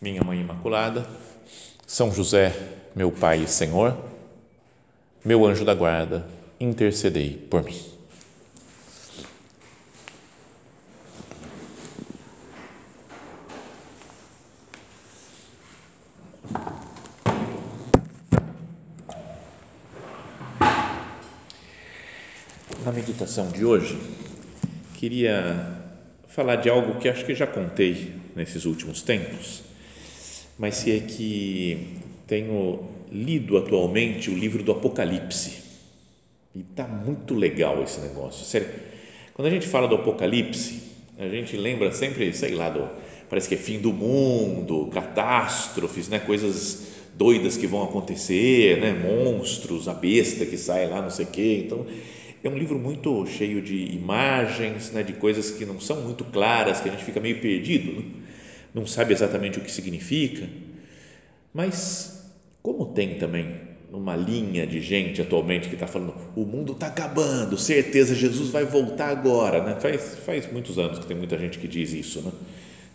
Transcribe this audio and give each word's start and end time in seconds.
minha 0.00 0.24
Mãe 0.24 0.40
Imaculada, 0.40 1.06
São 1.86 2.10
José, 2.10 2.56
meu 2.96 3.12
Pai 3.12 3.42
e 3.42 3.46
Senhor, 3.46 3.96
meu 5.22 5.44
anjo 5.44 5.62
da 5.62 5.74
guarda, 5.74 6.26
intercedei 6.58 7.36
por 7.50 7.62
mim. 7.62 7.78
Na 22.82 22.90
meditação 22.90 23.48
de 23.48 23.66
hoje, 23.66 24.00
queria 24.94 25.76
falar 26.26 26.56
de 26.56 26.70
algo 26.70 26.98
que 26.98 27.08
acho 27.08 27.26
que 27.26 27.34
já 27.34 27.46
contei 27.46 28.14
nesses 28.34 28.64
últimos 28.64 29.02
tempos 29.02 29.69
mas 30.60 30.74
se 30.74 30.92
é 30.92 31.00
que 31.00 31.96
tenho 32.26 32.80
lido 33.10 33.56
atualmente 33.56 34.30
o 34.30 34.34
livro 34.34 34.62
do 34.62 34.70
Apocalipse 34.72 35.62
e 36.54 36.60
está 36.60 36.86
muito 36.86 37.34
legal 37.34 37.82
esse 37.82 37.98
negócio. 38.00 38.44
Sério, 38.44 38.68
quando 39.32 39.48
a 39.48 39.50
gente 39.50 39.66
fala 39.66 39.88
do 39.88 39.94
Apocalipse, 39.94 40.82
a 41.18 41.26
gente 41.28 41.56
lembra 41.56 41.90
sempre, 41.92 42.30
sei 42.34 42.54
lá, 42.54 42.68
do, 42.68 42.86
parece 43.30 43.48
que 43.48 43.54
é 43.54 43.58
fim 43.58 43.78
do 43.78 43.90
mundo, 43.90 44.90
catástrofes, 44.92 46.10
né, 46.10 46.18
coisas 46.18 46.88
doidas 47.14 47.56
que 47.56 47.66
vão 47.66 47.82
acontecer, 47.82 48.78
né, 48.80 48.92
monstros, 48.92 49.88
a 49.88 49.94
besta 49.94 50.44
que 50.44 50.58
sai 50.58 50.86
lá, 50.90 51.00
não 51.00 51.10
sei 51.10 51.24
o 51.24 51.28
quê. 51.28 51.62
Então, 51.64 51.86
é 52.44 52.48
um 52.50 52.58
livro 52.58 52.78
muito 52.78 53.26
cheio 53.26 53.62
de 53.62 53.94
imagens, 53.94 54.90
né, 54.90 55.02
de 55.02 55.14
coisas 55.14 55.50
que 55.52 55.64
não 55.64 55.80
são 55.80 56.02
muito 56.02 56.22
claras, 56.22 56.82
que 56.82 56.88
a 56.90 56.92
gente 56.92 57.04
fica 57.04 57.18
meio 57.18 57.40
perdido. 57.40 57.92
Né? 57.92 58.19
Não 58.74 58.86
sabe 58.86 59.12
exatamente 59.12 59.58
o 59.58 59.62
que 59.62 59.70
significa, 59.70 60.46
mas 61.52 62.30
como 62.62 62.86
tem 62.86 63.18
também 63.18 63.70
uma 63.92 64.14
linha 64.14 64.66
de 64.66 64.80
gente 64.80 65.20
atualmente 65.20 65.68
que 65.68 65.74
está 65.74 65.86
falando 65.86 66.14
o 66.36 66.44
mundo 66.44 66.72
está 66.72 66.86
acabando, 66.86 67.58
certeza 67.58 68.14
Jesus 68.14 68.50
vai 68.50 68.64
voltar 68.64 69.08
agora, 69.08 69.62
né? 69.62 69.76
faz, 69.80 70.18
faz 70.24 70.52
muitos 70.52 70.78
anos 70.78 70.98
que 70.98 71.06
tem 71.06 71.16
muita 71.16 71.36
gente 71.36 71.58
que 71.58 71.66
diz 71.66 71.92
isso, 71.92 72.22
né? 72.22 72.30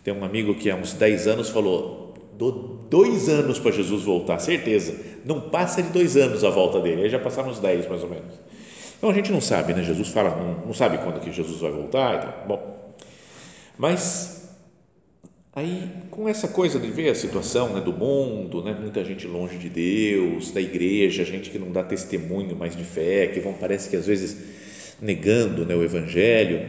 tem 0.04 0.14
um 0.14 0.24
amigo 0.24 0.56
que 0.56 0.70
há 0.70 0.76
uns 0.76 0.94
10 0.94 1.28
anos 1.28 1.50
falou, 1.50 2.14
dou 2.38 2.80
dois 2.90 3.28
anos 3.28 3.60
para 3.60 3.72
Jesus 3.72 4.04
voltar, 4.04 4.40
certeza, 4.40 4.96
não 5.26 5.42
passa 5.42 5.82
de 5.84 5.90
dois 5.90 6.16
anos 6.16 6.44
a 6.44 6.50
volta 6.50 6.80
dele, 6.80 7.04
aí 7.04 7.10
já 7.10 7.20
passaram 7.20 7.50
uns 7.50 7.60
10 7.60 7.90
mais 7.90 8.04
ou 8.04 8.10
menos, 8.10 8.34
então 8.98 9.10
a 9.10 9.14
gente 9.14 9.32
não 9.32 9.42
sabe, 9.42 9.74
né? 9.74 9.84
Jesus 9.84 10.08
fala, 10.10 10.30
não, 10.30 10.68
não 10.68 10.74
sabe 10.74 10.98
quando 11.00 11.20
que 11.20 11.32
Jesus 11.32 11.60
vai 11.60 11.72
voltar, 11.72 12.18
então, 12.18 12.34
bom, 12.48 12.96
mas 13.78 14.35
Aí, 15.56 15.88
com 16.12 16.28
essa 16.28 16.50
coisa 16.50 16.78
de 16.78 16.92
ver 16.92 17.08
a 17.08 17.16
situação 17.16 17.74
né, 17.74 17.80
do 17.80 17.94
mundo, 17.94 18.62
né, 18.62 18.76
muita 18.78 19.06
gente 19.06 19.26
longe 19.26 19.58
de 19.58 19.70
Deus, 19.70 20.52
da 20.52 20.60
igreja, 20.60 21.24
gente 21.24 21.50
que 21.50 21.58
não 21.58 21.72
dá 21.72 21.82
testemunho 21.82 22.58
mais 22.58 22.76
de 22.76 22.84
fé, 22.84 23.28
que 23.28 23.40
vão, 23.40 23.54
parece 23.54 23.90
que 23.90 23.96
às 23.96 24.06
vezes 24.06 24.36
negando 25.02 25.66
né, 25.66 25.74
o 25.74 25.82
Evangelho. 25.82 26.60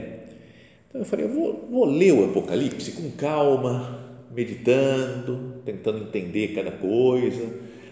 Então 0.89 1.01
eu 1.01 1.05
falei, 1.05 1.25
eu 1.25 1.31
vou, 1.31 1.67
vou 1.69 1.85
ler 1.85 2.13
o 2.13 2.27
Apocalipse 2.27 2.93
com 2.93 3.11
calma, 3.11 4.23
meditando, 4.33 5.55
tentando 5.65 6.05
entender 6.05 6.55
cada 6.55 6.71
coisa, 6.71 7.45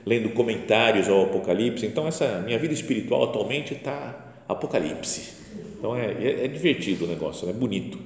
lendo 0.07 0.29
comentários 0.29 1.09
ao 1.09 1.25
Apocalipse. 1.25 1.85
Então, 1.87 2.07
essa 2.07 2.41
minha 2.47 2.59
vida 2.59 2.73
espiritual 2.73 3.25
atualmente 3.25 3.75
está 3.75 4.45
Apocalipse. 4.49 5.43
Então 5.77 5.97
é, 5.97 6.13
é, 6.13 6.45
é 6.45 6.49
divertido 6.49 7.05
o 7.05 7.09
negócio, 7.09 7.51
é 7.51 7.53
bonito 7.53 7.99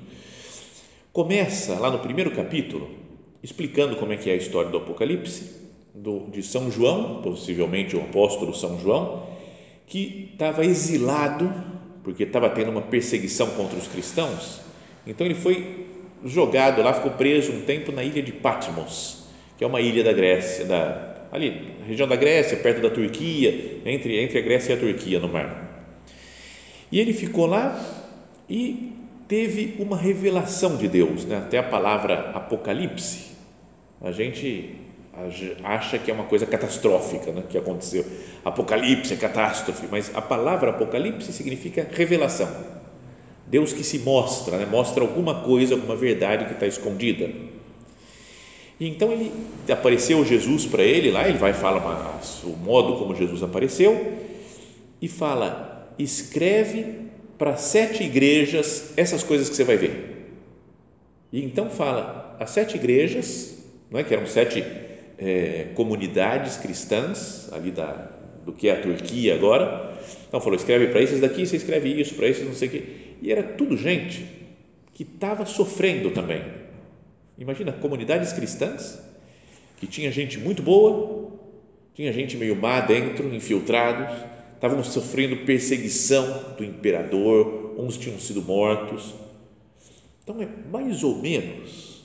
começa 1.19 1.75
lá 1.81 1.91
no 1.91 1.99
primeiro 1.99 2.31
capítulo 2.31 2.91
explicando 3.43 3.97
como 3.97 4.13
é 4.13 4.17
que 4.17 4.31
é 4.31 4.35
a 4.35 4.37
história 4.37 4.71
do 4.71 4.77
Apocalipse 4.77 5.51
do, 5.93 6.31
de 6.31 6.45
São 6.45 6.71
João, 6.71 7.21
possivelmente 7.23 7.97
o 7.97 8.01
apóstolo 8.01 8.55
São 8.55 8.79
João, 8.79 9.27
que 9.85 10.31
estava 10.33 10.65
exilado 10.65 11.53
porque 12.05 12.23
estava 12.23 12.49
tendo 12.51 12.71
uma 12.71 12.83
perseguição 12.83 13.49
contra 13.51 13.77
os 13.77 13.89
cristãos. 13.89 14.61
Então 15.05 15.27
ele 15.27 15.35
foi 15.35 15.89
jogado 16.25 16.83
lá, 16.83 16.95
ficou 16.95 17.11
preso 17.11 17.51
um 17.51 17.63
tempo 17.63 17.91
na 17.91 18.05
ilha 18.05 18.23
de 18.23 18.31
Patmos, 18.31 19.25
que 19.57 19.65
é 19.65 19.67
uma 19.67 19.81
ilha 19.81 20.05
da 20.05 20.13
Grécia, 20.13 20.67
da, 20.67 21.27
ali, 21.33 21.73
região 21.85 22.07
da 22.07 22.15
Grécia, 22.15 22.57
perto 22.59 22.81
da 22.81 22.91
Turquia, 22.91 23.81
entre, 23.85 24.23
entre 24.23 24.39
a 24.39 24.43
Grécia 24.43 24.73
e 24.73 24.77
a 24.77 24.79
Turquia, 24.79 25.19
no 25.19 25.27
mar. 25.27 25.85
E 26.93 27.01
ele 27.01 27.13
ficou 27.13 27.47
lá 27.47 27.77
e 28.49 28.98
teve 29.29 29.77
uma 29.79 29.97
revelação 29.97 30.77
de 30.77 30.89
Deus, 30.89 31.27
né? 31.27 31.37
até 31.37 31.59
a 31.59 31.63
palavra 31.63 32.31
Apocalipse, 32.31 33.29
a 34.01 34.11
gente 34.11 34.75
acha 35.63 35.99
que 35.99 36.11
é 36.11 36.15
uma 36.15 36.25
coisa 36.25 36.47
catastrófica 36.47 37.31
né? 37.33 37.43
que 37.49 37.59
aconteceu. 37.59 38.05
Apocalipse 38.45 39.13
é 39.13 39.17
catástrofe, 39.17 39.87
mas 39.91 40.11
a 40.15 40.23
palavra 40.23 40.71
Apocalipse 40.71 41.33
significa 41.33 41.87
revelação. 41.91 42.49
Deus 43.47 43.73
que 43.73 43.85
se 43.85 43.99
mostra, 43.99 44.57
né? 44.57 44.67
mostra 44.67 45.03
alguma 45.03 45.43
coisa, 45.43 45.75
alguma 45.75 45.97
verdade 45.97 46.47
que 46.47 46.53
está 46.53 46.67
escondida. 46.67 47.31
E 48.81 48.89
então 48.89 49.13
ele 49.13 49.33
apareceu 49.71 50.25
Jesus 50.25 50.65
para 50.65 50.83
ele 50.83 51.11
lá, 51.11 51.29
ele 51.29 51.39
vai 51.39 51.53
falar 51.53 52.21
o 52.45 52.57
modo 52.57 52.97
como 52.97 53.15
Jesus 53.15 53.43
apareceu 53.43 54.19
e 55.03 55.09
fala: 55.09 55.93
escreve 55.99 57.08
para 57.39 57.57
sete 57.57 58.03
igrejas 58.03 58.93
essas 58.97 59.23
coisas 59.23 59.49
que 59.49 59.55
você 59.55 59.65
vai 59.65 59.77
ver. 59.77 60.35
E 61.33 61.45
então 61.45 61.71
fala, 61.71 62.37
as 62.41 62.51
sete 62.51 62.77
igrejas, 62.77 63.57
não 63.91 64.01
é, 64.01 64.05
que 64.05 64.13
eram 64.13 64.27
sete 64.27 64.65
é, 65.17 65.69
comunidades 65.75 66.57
cristãs, 66.57 67.49
ali 67.53 67.71
da, 67.71 68.11
do 68.45 68.53
que 68.53 68.69
é 68.69 68.73
a 68.73 68.81
Turquia 68.81 69.35
agora, 69.35 69.97
então 70.27 70.41
falou, 70.41 70.57
escreve 70.57 70.89
para 70.89 71.01
esses 71.01 71.21
daqui, 71.21 71.47
você 71.47 71.57
escreve 71.57 71.89
isso, 71.89 72.15
para 72.15 72.27
esses 72.27 72.45
não 72.45 72.55
sei 72.55 72.69
o 72.69 72.71
quê, 72.71 72.83
e 73.23 73.31
era 73.31 73.43
tudo 73.43 73.77
gente 73.77 74.27
que 74.95 75.05
estava 75.05 75.47
sofrendo 75.47 76.11
também. 76.11 76.43
Imagina, 77.39 77.73
comunidades 77.73 78.33
cristãs, 78.33 79.01
que 79.79 79.87
tinha 79.87 80.11
gente 80.11 80.39
muito 80.39 80.61
boa, 80.61 81.31
tinha 81.95 82.13
gente 82.13 82.37
meio 82.37 82.57
má 82.57 82.81
dentro, 82.81 83.33
infiltrados, 83.33 84.09
estavam 84.59 84.83
sofrendo 84.83 85.45
perseguição 85.45 86.55
do 86.57 86.65
imperador, 86.65 87.77
uns 87.79 87.97
tinham 87.97 88.19
sido 88.19 88.43
mortos. 88.43 89.15
Então 90.25 90.43
é 90.43 90.49
mais 90.71 91.05
ou 91.05 91.17
menos, 91.17 92.05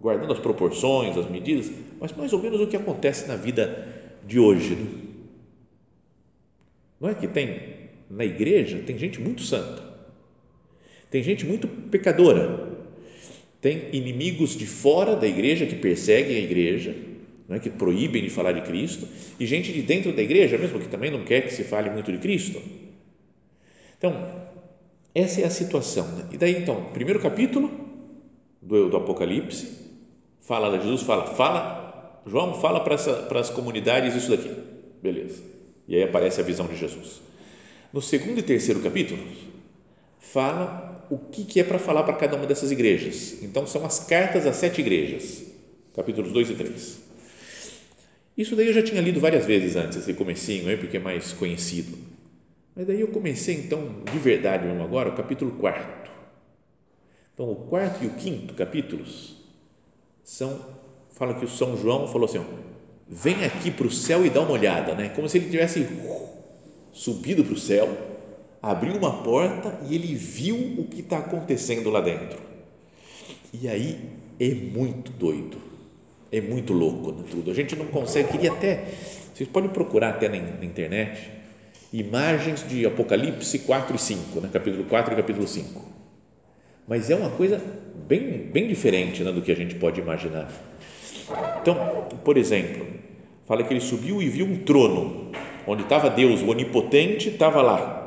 guardando 0.00 0.32
as 0.32 0.40
proporções, 0.40 1.16
as 1.16 1.30
medidas, 1.30 1.70
mas 2.00 2.12
mais 2.12 2.32
ou 2.32 2.42
menos 2.42 2.60
o 2.60 2.66
que 2.66 2.76
acontece 2.76 3.28
na 3.28 3.36
vida 3.36 3.88
de 4.26 4.40
hoje. 4.40 4.74
Né? 4.74 4.86
Não 7.00 7.08
é 7.08 7.14
que 7.14 7.28
tem 7.28 7.74
na 8.10 8.24
igreja 8.24 8.82
tem 8.84 8.98
gente 8.98 9.20
muito 9.20 9.42
santa, 9.42 9.82
tem 11.10 11.22
gente 11.22 11.46
muito 11.46 11.66
pecadora, 11.66 12.76
tem 13.60 13.88
inimigos 13.92 14.56
de 14.56 14.66
fora 14.66 15.16
da 15.16 15.26
igreja 15.26 15.64
que 15.64 15.76
perseguem 15.76 16.36
a 16.36 16.40
igreja 16.40 16.94
né, 17.48 17.58
que 17.58 17.70
proíbem 17.70 18.22
de 18.22 18.30
falar 18.30 18.52
de 18.52 18.62
Cristo, 18.62 19.06
e 19.38 19.46
gente 19.46 19.72
de 19.72 19.82
dentro 19.82 20.12
da 20.12 20.22
igreja 20.22 20.56
mesmo 20.56 20.78
que 20.78 20.88
também 20.88 21.10
não 21.10 21.24
quer 21.24 21.42
que 21.42 21.52
se 21.52 21.64
fale 21.64 21.90
muito 21.90 22.10
de 22.10 22.18
Cristo. 22.18 22.60
Então, 23.98 24.14
essa 25.14 25.40
é 25.40 25.44
a 25.44 25.50
situação. 25.50 26.06
Né? 26.08 26.28
E 26.32 26.36
daí, 26.36 26.56
então, 26.56 26.84
primeiro 26.92 27.20
capítulo 27.20 27.70
do, 28.60 28.88
do 28.88 28.96
Apocalipse, 28.96 29.68
fala, 30.40 30.78
Jesus 30.80 31.02
fala, 31.02 31.26
fala, 31.26 32.22
João 32.26 32.60
fala 32.60 32.80
para, 32.80 32.94
essa, 32.94 33.12
para 33.12 33.40
as 33.40 33.50
comunidades 33.50 34.14
isso 34.14 34.30
daqui, 34.30 34.50
beleza. 35.02 35.42
E 35.86 35.96
aí 35.96 36.02
aparece 36.02 36.40
a 36.40 36.44
visão 36.44 36.66
de 36.66 36.76
Jesus. 36.76 37.20
No 37.92 38.00
segundo 38.02 38.38
e 38.38 38.42
terceiro 38.42 38.80
capítulo, 38.80 39.22
fala 40.18 41.06
o 41.10 41.18
que, 41.18 41.44
que 41.44 41.60
é 41.60 41.64
para 41.64 41.78
falar 41.78 42.02
para 42.02 42.14
cada 42.14 42.36
uma 42.36 42.46
dessas 42.46 42.72
igrejas. 42.72 43.42
Então, 43.42 43.66
são 43.66 43.84
as 43.84 44.00
cartas 44.00 44.46
às 44.46 44.56
sete 44.56 44.80
igrejas, 44.80 45.44
capítulos 45.94 46.32
2 46.32 46.50
e 46.50 46.54
3. 46.54 47.03
Isso 48.36 48.56
daí 48.56 48.66
eu 48.66 48.72
já 48.72 48.82
tinha 48.82 49.00
lido 49.00 49.20
várias 49.20 49.46
vezes 49.46 49.76
antes, 49.76 49.98
esse 49.98 50.14
comecinho 50.14 50.68
aí, 50.68 50.76
porque 50.76 50.96
é 50.96 51.00
mais 51.00 51.32
conhecido. 51.32 51.96
Mas 52.74 52.86
daí 52.86 53.00
eu 53.00 53.08
comecei 53.08 53.54
então, 53.54 54.02
de 54.10 54.18
verdade 54.18 54.66
mesmo 54.66 54.82
agora, 54.82 55.10
o 55.10 55.14
capítulo 55.14 55.52
4. 55.52 56.10
Então, 57.32 57.50
o 57.50 57.56
quarto 57.56 58.04
e 58.04 58.06
o 58.06 58.10
quinto 58.14 58.54
capítulos 58.54 59.36
são 60.22 60.60
fala 61.14 61.34
que 61.34 61.44
o 61.44 61.48
São 61.48 61.76
João 61.76 62.06
falou 62.08 62.26
assim: 62.28 62.38
ó, 62.38 62.44
vem 63.08 63.44
aqui 63.44 63.70
para 63.70 63.86
o 63.86 63.90
céu 63.90 64.26
e 64.26 64.30
dá 64.30 64.40
uma 64.40 64.52
olhada, 64.52 64.94
né? 64.94 65.08
Como 65.10 65.28
se 65.28 65.38
ele 65.38 65.48
tivesse 65.48 65.86
subido 66.92 67.44
para 67.44 67.54
o 67.54 67.58
céu, 67.58 67.88
abriu 68.62 68.94
uma 68.94 69.22
porta 69.22 69.80
e 69.88 69.94
ele 69.94 70.14
viu 70.14 70.56
o 70.78 70.84
que 70.84 71.00
está 71.00 71.18
acontecendo 71.18 71.90
lá 71.90 72.00
dentro. 72.00 72.38
E 73.52 73.68
aí 73.68 73.98
é 74.38 74.54
muito 74.54 75.12
doido, 75.12 75.58
é 76.36 76.40
muito 76.40 76.72
louco 76.72 77.12
né, 77.12 77.24
tudo. 77.30 77.50
A 77.50 77.54
gente 77.54 77.76
não 77.76 77.86
consegue, 77.86 78.32
queria 78.32 78.50
até, 78.50 78.84
vocês 79.32 79.48
podem 79.48 79.70
procurar 79.70 80.10
até 80.10 80.28
na, 80.28 80.38
na 80.38 80.64
internet, 80.64 81.30
imagens 81.92 82.66
de 82.68 82.84
Apocalipse 82.84 83.60
4 83.60 83.94
e 83.94 83.98
5, 83.98 84.40
né? 84.40 84.50
capítulo 84.52 84.84
4 84.84 85.12
e 85.12 85.16
capítulo 85.16 85.46
5. 85.46 85.80
Mas 86.88 87.08
é 87.08 87.14
uma 87.14 87.30
coisa 87.30 87.62
bem, 88.08 88.48
bem 88.52 88.66
diferente 88.66 89.22
né, 89.22 89.30
do 89.30 89.40
que 89.40 89.52
a 89.52 89.54
gente 89.54 89.76
pode 89.76 90.00
imaginar. 90.00 90.50
Então, 91.62 92.08
por 92.24 92.36
exemplo, 92.36 92.84
fala 93.46 93.62
que 93.62 93.72
ele 93.72 93.80
subiu 93.80 94.20
e 94.20 94.28
viu 94.28 94.44
um 94.44 94.56
trono, 94.56 95.30
onde 95.66 95.84
estava 95.84 96.10
Deus, 96.10 96.42
o 96.42 96.48
onipotente, 96.48 97.28
estava 97.28 97.62
lá. 97.62 98.00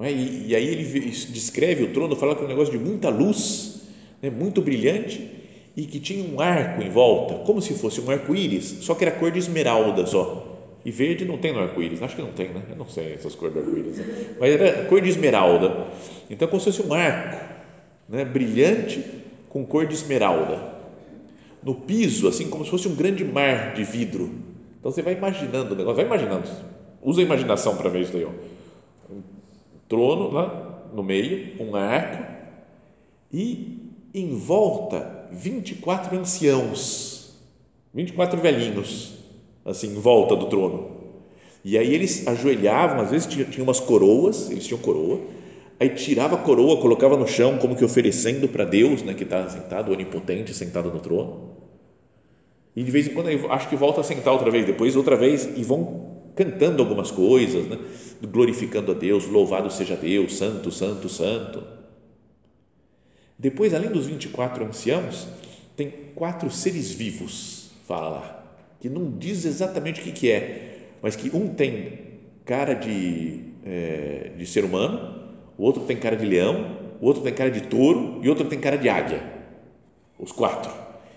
É? 0.00 0.10
E, 0.10 0.48
e, 0.48 0.56
aí 0.56 0.66
ele 0.66 0.82
descreve 0.82 1.84
o 1.84 1.92
trono, 1.92 2.16
fala 2.16 2.34
que 2.34 2.42
é 2.42 2.44
um 2.44 2.48
negócio 2.48 2.76
de 2.76 2.82
muita 2.82 3.10
luz, 3.10 3.82
né, 4.20 4.30
muito 4.30 4.60
brilhante, 4.62 5.41
e 5.76 5.84
que 5.84 5.98
tinha 5.98 6.24
um 6.24 6.40
arco 6.40 6.82
em 6.82 6.90
volta, 6.90 7.34
como 7.46 7.62
se 7.62 7.74
fosse 7.74 8.00
um 8.00 8.10
arco-íris, 8.10 8.78
só 8.82 8.94
que 8.94 9.04
era 9.04 9.12
cor 9.12 9.30
de 9.30 9.38
esmeralda 9.38 10.06
só. 10.06 10.48
E 10.84 10.90
verde 10.90 11.24
não 11.24 11.38
tem 11.38 11.52
no 11.52 11.60
arco-íris, 11.60 12.02
acho 12.02 12.16
que 12.16 12.22
não 12.22 12.32
tem, 12.32 12.48
né? 12.48 12.62
Eu 12.68 12.76
não 12.76 12.88
sei 12.88 13.14
essas 13.14 13.34
cores 13.34 13.54
do 13.54 13.60
arco-íris, 13.60 13.98
né? 13.98 14.34
mas 14.38 14.52
era 14.52 14.84
cor 14.84 15.00
de 15.00 15.08
esmeralda. 15.08 15.86
Então, 16.28 16.48
como 16.48 16.60
se 16.60 16.72
fosse 16.72 16.82
um 16.82 16.92
arco 16.92 17.52
né, 18.08 18.24
brilhante 18.24 19.04
com 19.48 19.64
cor 19.64 19.86
de 19.86 19.94
esmeralda 19.94 20.72
no 21.62 21.74
piso, 21.74 22.26
assim 22.26 22.50
como 22.50 22.64
se 22.64 22.70
fosse 22.70 22.88
um 22.88 22.94
grande 22.94 23.24
mar 23.24 23.74
de 23.74 23.84
vidro. 23.84 24.30
Então 24.80 24.90
você 24.90 25.00
vai 25.00 25.14
imaginando 25.14 25.74
o 25.74 25.76
negócio, 25.76 25.96
vai 25.96 26.06
imaginando, 26.06 26.48
usa 27.00 27.20
a 27.20 27.24
imaginação 27.24 27.76
para 27.76 27.88
ver 27.88 28.00
isso 28.00 28.16
aí. 28.16 28.24
Ó. 28.24 29.12
Um 29.12 29.22
trono 29.88 30.30
lá 30.30 30.88
no 30.92 31.02
meio, 31.02 31.62
um 31.62 31.76
arco 31.76 32.24
e 33.32 33.78
em 34.12 34.36
volta 34.36 35.21
24 35.32 36.18
anciãos, 36.18 37.34
24 37.94 38.40
velhinhos, 38.40 39.14
assim, 39.64 39.88
em 39.88 40.00
volta 40.00 40.36
do 40.36 40.46
trono. 40.46 41.02
E 41.64 41.78
aí 41.78 41.94
eles 41.94 42.26
ajoelhavam, 42.26 43.00
às 43.00 43.10
vezes 43.10 43.26
tinham, 43.26 43.64
umas 43.64 43.80
coroas, 43.80 44.50
eles 44.50 44.66
tinham 44.66 44.80
coroa, 44.80 45.20
aí 45.78 45.90
tirava 45.90 46.34
a 46.34 46.38
coroa, 46.38 46.80
colocava 46.80 47.16
no 47.16 47.26
chão, 47.26 47.58
como 47.58 47.76
que 47.76 47.84
oferecendo 47.84 48.48
para 48.48 48.64
Deus, 48.64 49.02
né, 49.02 49.14
que 49.14 49.22
está 49.22 49.48
sentado, 49.48 49.92
onipotente, 49.92 50.52
sentado 50.52 50.90
no 50.90 51.00
trono. 51.00 51.52
E 52.74 52.82
de 52.82 52.90
vez 52.90 53.06
em 53.06 53.14
quando 53.14 53.28
acho 53.50 53.68
que 53.68 53.76
volta 53.76 54.00
a 54.00 54.04
sentar 54.04 54.32
outra 54.32 54.50
vez, 54.50 54.66
depois 54.66 54.96
outra 54.96 55.14
vez 55.14 55.48
e 55.56 55.62
vão 55.62 56.12
cantando 56.34 56.82
algumas 56.82 57.10
coisas, 57.10 57.66
né? 57.66 57.78
glorificando 58.22 58.92
a 58.92 58.94
Deus, 58.94 59.26
louvado 59.26 59.70
seja 59.70 59.94
Deus, 59.94 60.36
santo, 60.36 60.70
santo, 60.70 61.08
santo. 61.08 61.81
Depois, 63.42 63.74
além 63.74 63.90
dos 63.90 64.06
24 64.06 64.64
anciãos, 64.64 65.26
tem 65.76 65.92
quatro 66.14 66.48
seres 66.48 66.92
vivos, 66.92 67.72
fala 67.88 68.08
lá, 68.08 68.44
que 68.78 68.88
não 68.88 69.10
diz 69.10 69.44
exatamente 69.44 70.00
o 70.00 70.04
que, 70.04 70.12
que 70.12 70.30
é, 70.30 70.78
mas 71.02 71.16
que 71.16 71.28
um 71.36 71.48
tem 71.48 71.98
cara 72.44 72.72
de, 72.72 73.40
é, 73.66 74.30
de 74.38 74.46
ser 74.46 74.64
humano, 74.64 75.32
o 75.58 75.64
outro 75.64 75.82
tem 75.82 75.96
cara 75.96 76.14
de 76.14 76.24
leão, 76.24 76.78
o 77.00 77.06
outro 77.06 77.20
tem 77.20 77.34
cara 77.34 77.50
de 77.50 77.62
touro 77.62 78.20
e 78.22 78.28
o 78.28 78.30
outro 78.30 78.46
tem 78.46 78.60
cara 78.60 78.78
de 78.78 78.88
águia. 78.88 79.20
Os 80.20 80.30
quatro. 80.30 80.70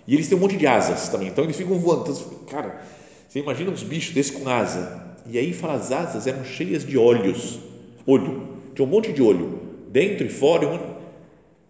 E 0.08 0.16
eles 0.16 0.28
têm 0.28 0.36
um 0.36 0.42
monte 0.42 0.58
de 0.58 0.66
asas 0.66 1.08
também, 1.10 1.28
então 1.28 1.44
eles 1.44 1.56
ficam 1.56 1.78
voando. 1.78 2.12
Então, 2.12 2.40
cara, 2.48 2.82
você 3.28 3.38
imagina 3.38 3.70
uns 3.70 3.84
bichos 3.84 4.16
desses 4.16 4.32
com 4.32 4.50
asa. 4.50 5.14
E 5.28 5.38
aí 5.38 5.54
fala, 5.54 5.76
as 5.76 5.92
asas 5.92 6.26
eram 6.26 6.44
cheias 6.44 6.84
de 6.84 6.98
olhos, 6.98 7.60
olho, 8.08 8.48
tinha 8.74 8.84
um 8.88 8.90
monte 8.90 9.14
de 9.14 9.22
olho, 9.22 9.60
dentro 9.92 10.26
e 10.26 10.30
fora. 10.30 10.68
Um... 10.68 10.95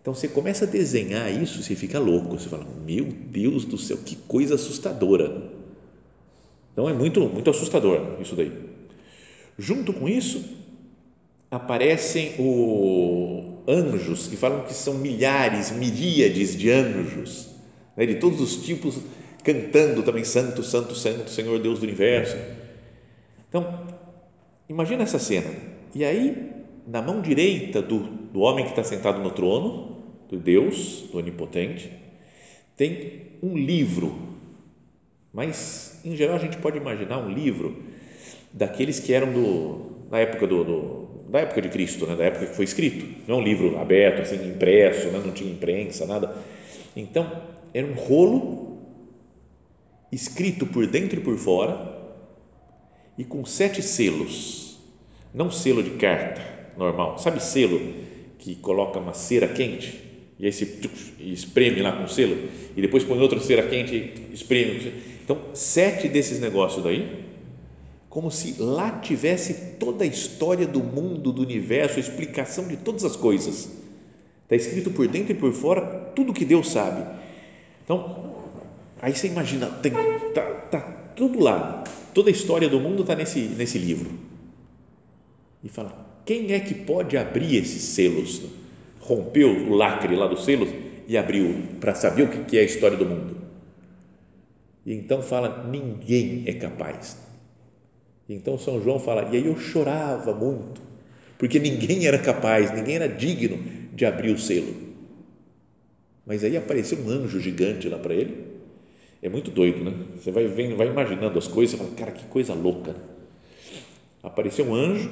Então 0.05 0.13
você 0.13 0.27
começa 0.27 0.65
a 0.65 0.67
desenhar 0.67 1.33
isso, 1.33 1.63
você 1.63 1.73
fica 1.73 1.97
louco. 1.97 2.37
Você 2.37 2.47
fala, 2.47 2.63
meu 2.85 3.05
Deus 3.05 3.65
do 3.65 3.75
céu, 3.75 3.97
que 4.05 4.15
coisa 4.15 4.53
assustadora. 4.53 5.49
Então 6.71 6.87
é 6.87 6.93
muito, 6.93 7.21
muito 7.21 7.49
assustador 7.49 8.21
isso 8.21 8.35
daí. 8.35 8.51
Junto 9.57 9.91
com 9.91 10.07
isso, 10.07 10.45
aparecem 11.49 12.35
os 12.37 13.67
anjos, 13.67 14.27
que 14.27 14.37
falam 14.37 14.61
que 14.65 14.75
são 14.75 14.93
milhares, 14.93 15.71
miríades 15.71 16.55
de 16.55 16.69
anjos 16.69 17.49
né, 17.97 18.05
de 18.05 18.13
todos 18.17 18.39
os 18.39 18.63
tipos, 18.63 18.99
cantando 19.43 20.03
também 20.03 20.23
Santo, 20.23 20.61
Santo, 20.61 20.93
Santo, 20.93 21.31
Senhor 21.31 21.57
Deus 21.57 21.79
do 21.79 21.83
Universo. 21.83 22.37
Então, 23.49 23.87
imagina 24.69 25.01
essa 25.01 25.17
cena. 25.17 25.49
E 25.95 26.05
aí, 26.05 26.51
na 26.85 27.01
mão 27.01 27.21
direita 27.23 27.81
do, 27.81 28.01
do 28.01 28.41
homem 28.41 28.65
que 28.65 28.69
está 28.69 28.83
sentado 28.83 29.19
no 29.19 29.31
trono, 29.31 29.94
do 30.29 30.37
Deus, 30.37 31.05
do 31.11 31.17
Onipotente, 31.17 31.91
tem 32.75 33.23
um 33.41 33.57
livro. 33.57 34.17
Mas, 35.33 35.99
em 36.03 36.15
geral, 36.15 36.35
a 36.35 36.39
gente 36.39 36.57
pode 36.57 36.77
imaginar 36.77 37.17
um 37.17 37.29
livro 37.29 37.83
daqueles 38.51 38.99
que 38.99 39.13
eram 39.13 39.31
do, 39.31 40.07
na 40.09 40.19
época 40.19 40.47
do, 40.47 40.63
do 40.63 41.05
da 41.29 41.39
época 41.39 41.61
de 41.61 41.69
Cristo, 41.69 42.05
né? 42.05 42.15
da 42.15 42.23
época 42.23 42.45
que 42.45 42.55
foi 42.55 42.65
escrito. 42.65 43.05
Não 43.27 43.37
é 43.37 43.41
um 43.41 43.43
livro 43.43 43.77
aberto, 43.79 44.21
assim, 44.21 44.35
impresso, 44.47 45.07
né? 45.07 45.21
não 45.25 45.33
tinha 45.33 45.51
imprensa, 45.51 46.05
nada. 46.05 46.35
Então, 46.95 47.29
era 47.73 47.85
um 47.85 47.93
rolo 47.93 48.79
escrito 50.11 50.65
por 50.65 50.87
dentro 50.87 51.19
e 51.19 51.23
por 51.23 51.35
fora 51.37 51.93
e 53.17 53.23
com 53.23 53.43
sete 53.43 53.81
selos, 53.81 54.79
não 55.33 55.49
selo 55.51 55.83
de 55.83 55.91
carta 55.91 56.41
normal, 56.77 57.17
sabe 57.17 57.41
selo 57.41 57.79
que 58.37 58.55
coloca 58.55 58.99
uma 58.99 59.13
cera 59.13 59.47
quente 59.47 60.04
e 60.39 60.45
aí 60.45 60.51
se 60.51 60.79
espreme 61.19 61.81
lá 61.81 61.93
com 61.93 62.07
selo 62.07 62.49
e 62.75 62.81
depois 62.81 63.03
põe 63.03 63.19
outra 63.19 63.39
cera 63.39 63.67
quente 63.67 64.13
espreme. 64.33 64.93
Então, 65.23 65.39
sete 65.53 66.07
desses 66.07 66.39
negócios 66.39 66.83
daí, 66.83 67.23
como 68.09 68.29
se 68.29 68.61
lá 68.61 68.99
tivesse 68.99 69.77
toda 69.79 70.03
a 70.03 70.07
história 70.07 70.67
do 70.67 70.81
mundo, 70.81 71.31
do 71.31 71.41
universo, 71.41 71.97
a 71.97 71.99
explicação 71.99 72.67
de 72.67 72.77
todas 72.77 73.03
as 73.03 73.15
coisas. 73.15 73.69
Está 74.43 74.55
escrito 74.55 74.91
por 74.91 75.07
dentro 75.07 75.31
e 75.31 75.35
por 75.35 75.51
fora 75.53 75.81
tudo 76.15 76.33
que 76.33 76.45
Deus 76.45 76.69
sabe 76.69 77.03
então, 77.85 78.35
aí 78.99 79.15
você 79.15 79.27
imagina, 79.27 79.67
tem, 79.67 79.93
tá, 80.33 80.41
tá 80.71 80.81
tudo 81.15 81.39
lá, 81.39 81.83
toda 82.13 82.29
a 82.29 82.31
história 82.31 82.67
do 82.67 82.79
mundo 82.79 83.03
está 83.03 83.15
nesse, 83.15 83.41
nesse 83.41 83.77
livro. 83.77 84.11
E 85.63 85.69
fala, 85.69 86.21
quem 86.25 86.51
é 86.51 86.59
que 86.59 86.73
pode 86.73 87.15
abrir 87.15 87.55
esses 87.55 87.83
selos? 87.83 88.41
Rompeu 89.05 89.49
o 89.49 89.75
lacre 89.75 90.15
lá 90.15 90.25
dos 90.25 90.43
selos 90.43 90.69
e 91.07 91.15
abriu 91.15 91.55
para 91.79 91.93
saber 91.93 92.23
o 92.23 92.45
que 92.45 92.57
é 92.57 92.61
a 92.61 92.65
história 92.65 92.97
do 92.97 93.05
mundo. 93.05 93.37
E 94.83 94.93
então 94.93 95.21
fala, 95.21 95.67
ninguém 95.69 96.43
é 96.47 96.53
capaz. 96.53 97.17
Então 98.27 98.57
São 98.57 98.81
João 98.81 98.99
fala, 98.99 99.29
e 99.31 99.37
aí 99.37 99.45
eu 99.45 99.57
chorava 99.57 100.33
muito, 100.33 100.81
porque 101.37 101.59
ninguém 101.59 102.07
era 102.07 102.17
capaz, 102.17 102.73
ninguém 102.73 102.95
era 102.95 103.07
digno 103.07 103.59
de 103.93 104.05
abrir 104.05 104.31
o 104.31 104.39
selo. 104.39 104.73
Mas 106.25 106.43
aí 106.43 106.57
apareceu 106.57 106.97
um 106.97 107.09
anjo 107.09 107.39
gigante 107.39 107.87
lá 107.87 107.99
para 107.99 108.15
ele. 108.15 108.55
É 109.21 109.29
muito 109.29 109.51
doido, 109.51 109.83
né? 109.83 109.93
Você 110.15 110.31
vai 110.31 110.47
vendo, 110.47 110.75
vai 110.75 110.87
imaginando 110.87 111.37
as 111.37 111.47
coisas, 111.47 111.77
fala, 111.77 111.91
cara, 111.91 112.11
que 112.11 112.25
coisa 112.25 112.53
louca. 112.55 112.95
Apareceu 114.23 114.65
um 114.65 114.73
anjo 114.73 115.11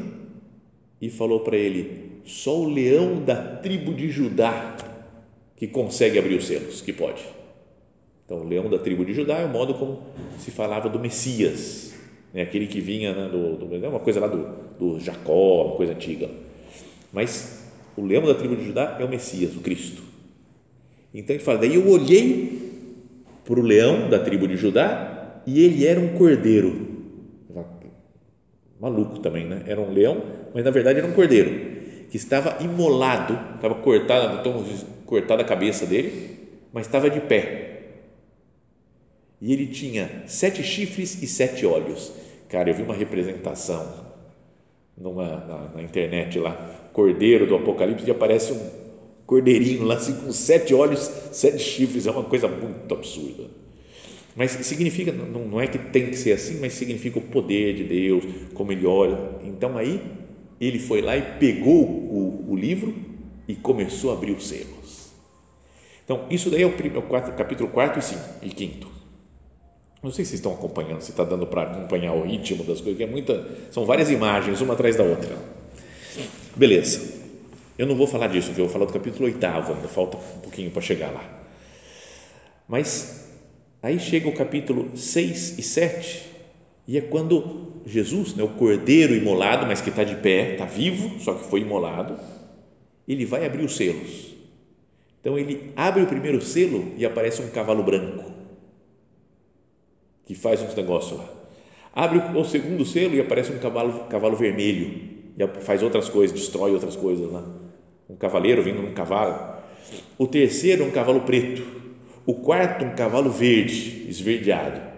e 1.00 1.10
falou 1.12 1.42
para 1.42 1.56
ele: 1.56 2.13
só 2.26 2.58
o 2.58 2.70
leão 2.70 3.24
da 3.24 3.36
tribo 3.36 3.94
de 3.94 4.10
Judá 4.10 4.78
que 5.58 5.68
consegue 5.68 6.18
abrir 6.18 6.36
os 6.36 6.48
selos, 6.48 6.82
que 6.82 6.92
pode. 6.92 7.24
Então, 8.26 8.40
o 8.40 8.48
leão 8.48 8.70
da 8.70 8.80
tribo 8.80 9.06
de 9.06 9.14
Judá 9.14 9.38
é 9.40 9.46
o 9.46 9.50
modo 9.50 9.74
como 9.74 10.02
se 10.40 10.52
falava 10.52 10.90
do 10.90 11.00
Messias, 11.00 11.94
né? 12.34 12.42
aquele 12.42 12.68
que 12.68 12.80
vinha 12.80 13.14
né, 13.14 13.30
do, 13.30 13.58
do, 13.58 13.86
é 13.86 13.88
uma 13.88 14.00
coisa 14.00 14.20
lá 14.20 14.28
do, 14.28 14.48
do 14.80 15.00
Jacó, 15.00 15.68
uma 15.68 15.76
coisa 15.76 15.94
antiga. 15.94 16.30
Mas 17.12 17.70
o 17.96 18.04
leão 18.04 18.26
da 18.26 18.34
tribo 18.34 18.56
de 18.56 18.66
Judá 18.66 18.98
é 19.00 19.04
o 19.06 19.10
Messias, 19.10 19.56
o 19.56 19.60
Cristo. 19.60 20.02
Então 21.14 21.36
ele 21.36 21.44
fala: 21.44 21.60
daí 21.60 21.76
eu 21.76 21.88
olhei 21.88 22.72
para 23.46 23.60
o 23.60 23.62
leão 23.62 24.10
da 24.10 24.20
tribo 24.20 24.48
de 24.48 24.58
Judá 24.58 25.42
e 25.46 25.64
ele 25.64 25.86
era 25.86 26.00
um 26.00 26.18
cordeiro. 26.18 26.94
Maluco 28.80 29.20
também, 29.20 29.46
né? 29.46 29.64
Era 29.66 29.80
um 29.80 29.94
leão, 29.94 30.22
mas 30.54 30.66
na 30.66 30.72
verdade 30.72 31.00
era 31.00 31.08
um 31.08 31.14
cordeiro 31.14 31.83
que 32.10 32.18
estava 32.18 32.64
imolado, 32.64 33.56
estava 33.56 33.76
cortada, 33.76 34.44
cortada 35.06 35.42
a 35.42 35.46
cabeça 35.46 35.86
dele, 35.86 36.40
mas 36.72 36.86
estava 36.86 37.10
de 37.10 37.20
pé. 37.22 37.82
E 39.42 39.52
ele 39.52 39.68
tinha 39.68 40.24
sete 40.26 40.64
chifres 40.64 41.22
e 41.22 41.28
sete 41.28 41.66
olhos. 41.66 42.12
Cara, 42.48 42.70
eu 42.70 42.74
vi 42.74 42.82
uma 42.82 42.94
representação 42.94 44.06
numa, 44.98 45.28
na, 45.28 45.72
na 45.76 45.82
internet 45.82 46.40
lá, 46.40 46.54
cordeiro 46.94 47.46
do 47.46 47.56
Apocalipse, 47.56 48.08
e 48.08 48.12
aparece 48.12 48.54
um 48.54 48.84
cordeirinho 49.26 49.84
lá 49.84 49.96
assim 49.96 50.14
com 50.16 50.32
sete 50.32 50.74
olhos, 50.74 51.00
sete 51.32 51.60
chifres, 51.60 52.08
é 52.08 52.12
uma 52.12 52.24
coisa 52.24 52.48
muito 52.48 52.94
absurda. 52.94 53.46
Mas 54.36 54.52
significa, 54.52 55.12
não, 55.12 55.46
não 55.46 55.62
é 55.62 55.68
que 55.68 55.78
tem 55.78 56.10
que 56.10 56.16
ser 56.16 56.32
assim, 56.32 56.60
mas 56.60 56.74
significa 56.74 57.20
o 57.20 57.22
poder 57.22 57.76
de 57.76 57.84
Deus, 57.84 58.24
como 58.54 58.72
ele 58.72 58.86
olha. 58.86 59.18
Então 59.44 59.78
aí 59.78 60.02
ele 60.66 60.80
foi 60.80 61.02
lá 61.02 61.18
e 61.18 61.22
pegou 61.40 61.84
o, 61.84 62.46
o 62.50 62.56
livro 62.56 62.94
e 63.48 63.56
começou 63.56 64.12
a 64.12 64.14
abrir 64.14 64.32
os 64.32 64.48
selos. 64.48 65.12
Então, 66.04 66.26
isso 66.30 66.50
daí 66.50 66.64
é 66.64 66.66
o, 66.66 66.74
primeiro, 66.74 67.06
o 67.06 67.34
capítulo 67.34 67.70
4 67.70 68.00
e 68.00 68.02
5 68.02 68.22
e 68.44 68.50
5. 68.50 68.92
Não 70.04 70.12
sei 70.12 70.26
se 70.26 70.32
vocês 70.32 70.40
estão 70.40 70.54
acompanhando, 70.54 71.02
se 71.02 71.12
está 71.12 71.24
dando 71.24 71.48
para 71.48 71.64
acompanhar 71.64 72.14
o 72.14 72.24
ritmo 72.24 72.64
das 72.66 72.82
coisas, 72.82 72.98
que 72.98 73.04
é 73.04 73.08
muita, 73.08 73.48
são 73.72 73.86
várias 73.86 74.10
imagens, 74.10 74.60
uma 74.60 74.74
atrás 74.74 74.98
da 74.98 75.04
outra. 75.04 75.38
Beleza. 76.56 77.24
Eu 77.78 77.88
não 77.88 77.96
vou 77.96 78.06
falar 78.06 78.28
disso, 78.28 78.52
eu 78.52 78.66
vou 78.66 78.70
falar 78.70 78.86
do 78.86 78.94
capítulo 78.94 79.26
8, 79.26 79.44
ainda 79.46 79.88
falta 79.88 80.18
um 80.18 80.40
pouquinho 80.42 80.70
para 80.72 80.82
chegar 80.82 81.10
lá. 81.10 81.24
Mas 82.68 83.30
aí 83.82 83.98
chega 83.98 84.28
o 84.28 84.34
capítulo 84.34 84.96
6 84.96 85.58
e 85.58 85.64
7, 85.64 86.33
e 86.88 86.98
é 86.98 87.02
quando 87.02 87.82
Jesus, 87.86 88.36
né, 88.36 88.44
o 88.44 88.50
cordeiro 88.50 89.16
imolado, 89.16 89.66
mas 89.66 89.82
que 89.82 89.90
está 89.90 90.04
de 90.04 90.16
pé, 90.16 90.54
está 90.54 90.66
vivo, 90.66 91.20
só 91.20 91.34
que 91.34 91.50
foi 91.50 91.62
imolado, 91.62 92.18
ele 93.08 93.26
vai 93.26 93.46
abrir 93.46 93.64
os 93.64 93.76
selos. 93.76 94.34
Então 95.20 95.38
ele 95.38 95.72
abre 95.76 96.04
o 96.04 96.08
primeiro 96.08 96.42
selo 96.42 96.92
e 96.98 97.06
aparece 97.06 97.42
um 97.42 97.50
cavalo 97.50 97.84
branco 97.84 98.32
que 100.26 100.36
faz 100.36 100.62
uns 100.62 100.76
negócios 100.76 101.20
lá. 101.20 101.30
Abre 101.94 102.38
o 102.38 102.44
segundo 102.44 102.86
selo 102.86 103.14
e 103.14 103.22
aparece 103.22 103.52
um 103.52 103.60
cavalo, 103.60 104.06
cavalo 104.10 104.36
vermelho 104.36 105.14
e 105.38 105.62
faz 105.62 105.84
outras 105.84 106.10
coisas, 106.10 106.38
destrói 106.38 106.72
outras 106.72 106.96
coisas 106.96 107.32
lá. 107.32 107.44
Um 108.10 108.16
cavaleiro 108.16 108.64
vindo 108.64 108.82
num 108.82 108.94
cavalo. 108.94 109.62
O 110.18 110.28
terceiro, 110.28 110.86
um 110.86 110.92
cavalo 110.92 111.22
preto. 111.22 111.64
O 112.26 112.36
quarto, 112.36 112.86
um 112.86 112.96
cavalo 112.96 113.30
verde, 113.30 114.06
esverdeado. 114.10 114.93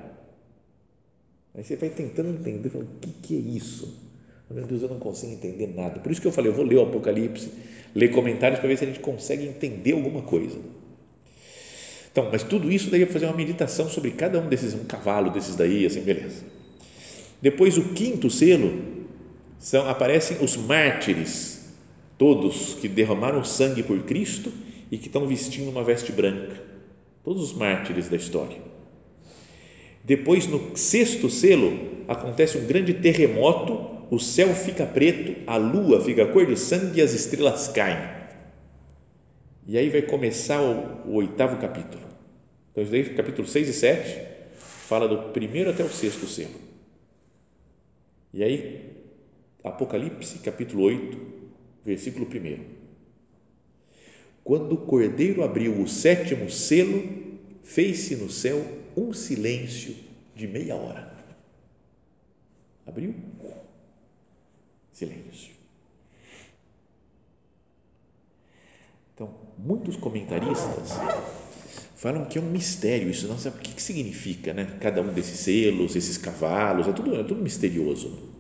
Aí 1.58 1.64
você 1.64 1.76
vai 1.76 1.90
tentando 1.90 2.30
entender, 2.30 2.70
falando, 2.70 2.90
o 2.90 3.00
que, 3.00 3.10
que 3.22 3.36
é 3.36 3.40
isso? 3.40 4.06
Meu 4.50 4.66
Deus, 4.66 4.82
eu 4.84 4.90
não 4.90 5.00
consigo 5.00 5.34
entender 5.34 5.68
nada. 5.68 6.00
Por 6.00 6.12
isso 6.12 6.22
que 6.22 6.28
eu 6.28 6.32
falei, 6.32 6.52
eu 6.52 6.56
vou 6.56 6.66
ler 6.66 6.76
o 6.76 6.84
Apocalipse, 6.84 7.50
ler 7.96 8.10
comentários 8.10 8.60
para 8.60 8.68
ver 8.68 8.78
se 8.78 8.84
a 8.84 8.88
gente 8.88 9.00
consegue 9.00 9.46
entender 9.46 9.94
alguma 9.94 10.22
coisa. 10.22 10.58
Então, 12.12 12.30
mas 12.32 12.44
tudo 12.44 12.72
isso 12.72 12.90
daí 12.90 13.04
é 13.04 13.06
fazer 13.06 13.26
uma 13.26 13.36
meditação 13.36 13.90
sobre 13.90 14.12
cada 14.12 14.40
um 14.40 14.48
desses, 14.48 14.74
um 14.74 14.86
cavalo 14.86 15.32
desses 15.32 15.56
daí, 15.56 15.86
assim, 15.86 16.02
beleza. 16.02 16.44
Depois 17.42 17.78
o 17.78 17.90
quinto 17.94 18.30
selo 18.30 18.82
são 19.58 19.90
aparecem 19.90 20.38
os 20.42 20.56
mártires, 20.56 21.74
todos 22.18 22.76
que 22.76 22.88
derramaram 22.88 23.44
sangue 23.44 23.84
por 23.84 24.02
Cristo 24.04 24.52
e 24.92 24.98
que 24.98 25.08
estão 25.08 25.28
vestindo 25.28 25.70
uma 25.70 25.84
veste 25.84 26.12
branca. 26.12 26.56
Todos 27.24 27.42
os 27.42 27.54
mártires 27.54 28.08
da 28.08 28.16
história. 28.16 28.75
Depois, 30.06 30.48
no 30.48 30.78
sexto 30.78 31.30
selo, 31.30 32.06
acontece 32.08 32.58
um 32.58 32.66
grande 32.66 32.94
terremoto 32.94 33.96
o 34.10 34.20
céu 34.20 34.54
fica 34.54 34.86
preto, 34.86 35.36
a 35.48 35.58
lua 35.58 36.00
fica 36.02 36.28
cor 36.28 36.46
de 36.46 36.58
sangue 36.58 37.00
e 37.00 37.02
as 37.02 37.14
estrelas 37.14 37.68
caem. 37.70 38.16
E 39.68 39.78
aí 39.78 39.90
vai 39.90 40.04
começar 40.04 40.62
o, 40.62 41.10
o 41.10 41.16
oitavo 41.16 41.58
capítulo. 41.58 42.04
Então, 42.72 42.84
isso 42.84 42.92
daí, 42.92 43.04
capítulo 43.16 43.48
6 43.48 43.68
e 43.68 43.74
7, 43.74 44.22
fala 44.54 45.08
do 45.08 45.32
primeiro 45.32 45.72
até 45.72 45.84
o 45.84 45.90
sexto 45.90 46.28
selo. 46.28 46.62
E 48.32 48.44
aí, 48.44 48.92
Apocalipse, 49.64 50.40
capítulo 50.40 50.84
8, 50.84 51.18
versículo 51.84 52.28
1. 52.28 52.60
Quando 54.44 54.74
o 54.74 54.78
cordeiro 54.78 55.44
abriu 55.44 55.82
o 55.82 55.88
sétimo 55.88 56.50
selo, 56.52 57.04
fez-se 57.64 58.16
no 58.18 58.30
céu 58.30 58.64
um 58.96 59.14
silêncio 59.14 59.96
de 60.36 60.48
meia 60.48 60.76
hora. 60.76 61.14
Abriu, 62.86 63.16
silêncio. 64.92 65.54
Então, 69.14 69.34
muitos 69.58 69.96
comentaristas 69.96 70.92
falam 71.96 72.26
que 72.26 72.38
é 72.38 72.42
um 72.42 72.50
mistério 72.50 73.10
isso, 73.10 73.28
não 73.28 73.38
sabe 73.38 73.58
o 73.58 73.60
que, 73.62 73.82
significa, 73.82 74.54
né? 74.54 74.78
Cada 74.80 75.02
um 75.02 75.14
desses 75.14 75.40
selos, 75.40 75.96
esses 75.96 76.18
cavalos, 76.18 76.88
é 76.88 76.92
tudo, 76.92 77.16
é 77.16 77.24
tudo 77.24 77.42
misterioso. 77.42 78.36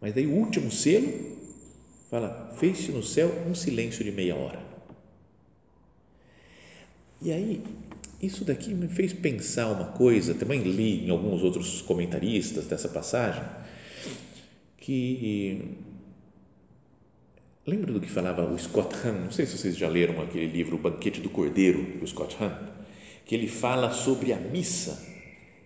Mas 0.00 0.14
daí 0.14 0.26
o 0.26 0.32
último 0.32 0.70
selo 0.70 1.36
fala: 2.10 2.52
fez-se 2.58 2.90
no 2.90 3.02
céu 3.02 3.28
um 3.46 3.54
silêncio 3.54 4.02
de 4.02 4.10
meia 4.10 4.34
hora. 4.34 4.60
E 7.20 7.30
aí, 7.30 7.62
isso 8.22 8.44
daqui 8.44 8.72
me 8.72 8.86
fez 8.86 9.12
pensar 9.12 9.66
uma 9.72 9.86
coisa, 9.86 10.32
também 10.32 10.62
li 10.62 11.04
em 11.04 11.10
alguns 11.10 11.42
outros 11.42 11.82
comentaristas 11.82 12.66
dessa 12.66 12.88
passagem, 12.88 13.42
que 14.76 15.76
lembra 17.66 17.92
do 17.92 18.00
que 18.00 18.08
falava 18.08 18.44
o 18.44 18.56
Scott 18.56 18.94
Hahn, 19.04 19.24
não 19.24 19.32
sei 19.32 19.44
se 19.44 19.58
vocês 19.58 19.76
já 19.76 19.88
leram 19.88 20.22
aquele 20.22 20.46
livro 20.46 20.76
O 20.76 20.78
Banquete 20.78 21.20
do 21.20 21.28
Cordeiro, 21.28 21.98
do 21.98 22.06
Scott 22.06 22.36
Hahn, 22.40 22.56
que 23.26 23.34
ele 23.34 23.48
fala 23.48 23.90
sobre 23.90 24.32
a 24.32 24.38
missa 24.38 25.10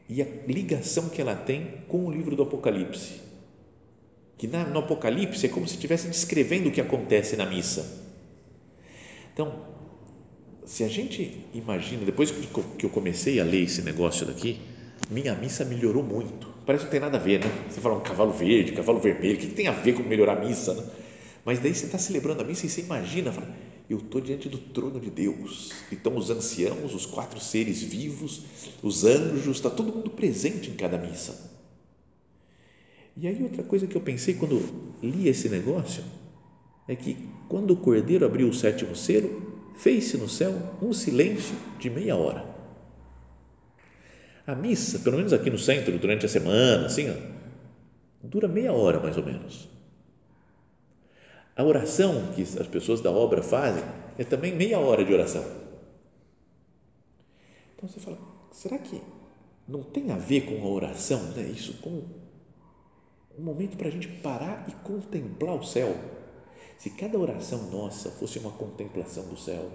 e 0.09 0.23
a 0.23 0.27
ligação 0.47 1.11
que 1.11 1.21
ela 1.21 1.35
tem 1.35 1.83
com 1.89 2.07
o 2.07 2.11
livro 2.11 2.35
do 2.35 2.43
Apocalipse. 2.43 3.21
Que 4.39 4.47
na, 4.47 4.65
no 4.65 4.79
Apocalipse 4.79 5.45
é 5.47 5.49
como 5.49 5.67
se 5.67 5.75
estivesse 5.75 6.09
descrevendo 6.09 6.69
o 6.69 6.73
que 6.73 6.81
acontece 6.81 7.37
na 7.37 7.45
missa. 7.45 8.05
Então, 9.33 9.76
se 10.67 10.85
a 10.85 10.89
gente 10.89 11.47
imagina, 11.55 12.05
depois 12.05 12.31
que 12.31 12.85
eu 12.85 12.91
comecei 12.91 13.41
a 13.41 13.45
ler 13.45 13.63
esse 13.63 13.81
negócio 13.81 14.27
daqui, 14.27 14.61
minha 15.11 15.35
missa 15.35 15.65
melhorou 15.65 16.03
muito 16.03 16.57
Parece 16.67 16.85
que 16.85 16.87
não 16.87 16.91
tem 16.91 17.01
nada 17.01 17.17
a 17.17 17.21
ver, 17.21 17.39
né? 17.39 17.47
Você 17.71 17.81
fala 17.81 17.95
um 17.95 18.01
cavalo 18.01 18.33
verde, 18.33 18.73
cavalo 18.73 18.99
vermelho, 18.99 19.37
o 19.37 19.39
que, 19.39 19.47
tem 19.47 19.69
a 19.69 19.73
ver 19.73 19.95
com 19.95 20.03
melhorar 20.03 20.37
a 20.37 20.45
missa, 20.45 20.75
né? 20.75 20.85
Mas 21.45 21.61
daí 21.61 21.73
você 21.73 21.87
está 21.87 21.97
celebrando 21.97 22.43
a 22.43 22.45
missa 22.45 22.67
e 22.67 22.69
você 22.69 22.81
imagina, 22.81 23.31
fala, 23.31 23.49
eu 23.89 23.99
estou 23.99 24.21
diante 24.21 24.49
do 24.49 24.59
trono 24.59 24.99
de 24.99 25.09
Deus, 25.09 25.71
e 25.93 25.95
estão 25.95 26.17
os 26.17 26.29
anciãos, 26.29 26.93
os 26.93 27.07
quatro 27.07 27.39
seres 27.39 27.81
vivos, 27.81 28.43
os 28.83 29.05
anjos, 29.05 29.57
está 29.57 29.71
todo 29.71 29.93
mundo 29.93 30.11
presente 30.11 30.69
em 30.69 30.75
cada 30.75 30.99
missa. 30.99 31.53
E 33.17 33.29
aí 33.29 33.41
outra 33.45 33.63
coisa 33.63 33.87
que 33.87 33.97
eu 33.97 34.01
pensei 34.01 34.35
quando 34.35 34.61
li 35.01 35.29
esse 35.29 35.49
negócio 35.49 36.03
é 36.89 36.97
que 36.97 37.17
quando 37.49 37.71
o 37.71 37.77
cordeiro 37.77 38.27
abriu 38.27 38.49
o 38.49 38.53
sétimo 38.53 38.97
selo, 38.97 39.46
fez-se 39.77 40.17
no 40.17 40.29
céu 40.29 40.53
um 40.83 40.93
silêncio 40.93 41.57
de 41.79 41.91
meia 41.91 42.17
hora. 42.17 42.45
A 44.47 44.55
missa, 44.55 45.01
pelo 45.01 45.17
menos 45.17 45.33
aqui 45.33 45.51
no 45.51 45.59
centro, 45.59 45.99
durante 45.99 46.25
a 46.25 46.29
semana, 46.29 46.87
assim, 46.87 47.15
dura 48.23 48.47
meia 48.47 48.73
hora 48.73 49.01
mais 49.01 49.17
ou 49.17 49.25
menos. 49.25 49.69
A 51.57 51.65
oração 51.65 52.33
que 52.35 52.43
as 52.43 52.67
pessoas 52.67 53.01
da 53.01 53.11
obra 53.11 53.43
fazem 53.43 53.83
é 54.19 54.25
também 54.25 54.55
meia 54.55 54.79
hora 54.79 55.05
de 55.05 55.13
oração. 55.13 55.45
Então 57.75 57.89
você 57.89 57.99
fala, 57.99 58.19
será 58.53 58.79
que 58.79 59.01
não 59.67 59.83
tem 59.83 60.11
a 60.11 60.17
ver 60.17 60.43
com 60.43 60.65
a 60.65 60.71
oração, 60.71 61.23
né? 61.33 61.43
Isso 61.43 61.75
com 61.81 62.05
um 63.39 63.43
momento 63.43 63.77
para 63.77 63.89
a 63.89 63.91
gente 63.91 64.09
parar 64.09 64.67
e 64.69 64.73
contemplar 64.87 65.57
o 65.57 65.65
céu. 65.65 65.95
Se 66.79 66.91
cada 66.91 67.19
oração 67.19 67.71
nossa 67.71 68.11
fosse 68.11 68.39
uma 68.39 68.53
contemplação 68.53 69.25
do 69.29 69.37
céu, 69.37 69.71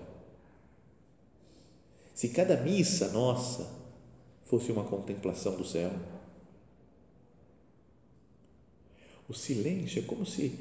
se 2.13 2.29
cada 2.29 2.57
missa 2.57 3.09
nossa 3.09 3.81
fosse 4.51 4.71
uma 4.71 4.83
contemplação 4.83 5.55
do 5.55 5.63
céu. 5.63 5.89
O 9.29 9.33
silêncio 9.33 9.99
é 9.99 10.01
como 10.05 10.25
se 10.25 10.59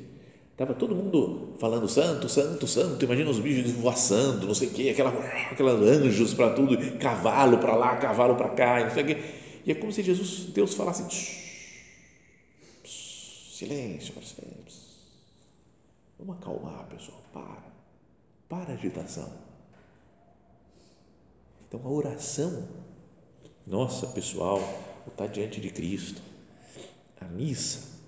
estava 0.53 0.75
todo 0.75 0.95
mundo 0.95 1.55
falando 1.59 1.89
santo, 1.89 2.29
santo, 2.29 2.69
santo. 2.69 3.05
Imagina 3.05 3.29
os 3.29 3.41
bichos 3.41 3.73
voaçando, 3.73 4.47
não 4.47 4.55
sei 4.55 4.69
o 4.69 4.71
quê, 4.71 4.91
aquela, 4.91 5.11
aquela 5.51 5.73
anjos 5.73 6.33
para 6.35 6.55
tudo, 6.55 6.79
cavalo 6.99 7.59
para 7.59 7.75
lá, 7.75 7.97
cavalo 7.97 8.37
para 8.37 8.51
cá, 8.51 8.85
não 8.85 8.95
sei 8.95 9.03
o 9.03 9.07
quê. 9.07 9.17
E 9.67 9.73
é 9.73 9.75
como 9.75 9.93
se 9.93 10.05
Jesus, 10.05 10.53
Deus 10.55 10.75
falasse: 10.75 11.05
silêncio, 13.53 14.15
vamos 16.21 16.37
acalmar, 16.37 16.87
pessoal, 16.87 17.21
para, 17.33 17.65
para 18.49 18.73
a 18.73 18.75
agitação. 18.75 19.33
Então 21.67 21.81
a 21.85 21.89
oração 21.89 22.69
nossa, 23.67 24.07
pessoal, 24.09 24.59
está 25.07 25.27
diante 25.27 25.61
de 25.61 25.71
Cristo. 25.71 26.21
A 27.21 27.25
missa 27.27 28.01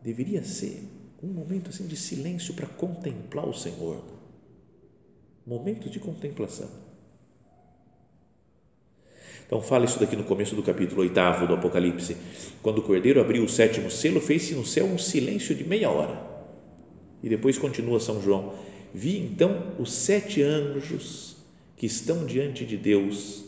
deveria 0.00 0.44
ser 0.44 0.84
um 1.22 1.28
momento 1.28 1.70
assim 1.70 1.86
de 1.86 1.96
silêncio 1.96 2.54
para 2.54 2.66
contemplar 2.66 3.48
o 3.48 3.54
Senhor. 3.54 4.02
Momento 5.46 5.90
de 5.90 5.98
contemplação. 5.98 6.70
Então, 9.44 9.60
fala 9.60 9.84
isso 9.84 9.98
daqui 9.98 10.16
no 10.16 10.24
começo 10.24 10.54
do 10.54 10.62
capítulo 10.62 11.02
8 11.02 11.46
do 11.46 11.54
Apocalipse. 11.54 12.16
Quando 12.62 12.78
o 12.78 12.82
cordeiro 12.82 13.20
abriu 13.20 13.44
o 13.44 13.48
sétimo 13.48 13.90
selo, 13.90 14.20
fez-se 14.20 14.54
no 14.54 14.64
céu 14.64 14.86
um 14.86 14.96
silêncio 14.96 15.54
de 15.54 15.64
meia 15.64 15.90
hora. 15.90 16.31
E 17.22 17.28
depois 17.28 17.58
continua 17.58 18.00
São 18.00 18.20
João: 18.20 18.54
Vi 18.92 19.18
então 19.18 19.74
os 19.78 19.92
sete 19.92 20.42
anjos 20.42 21.36
que 21.76 21.86
estão 21.86 22.24
diante 22.26 22.64
de 22.64 22.76
Deus 22.76 23.44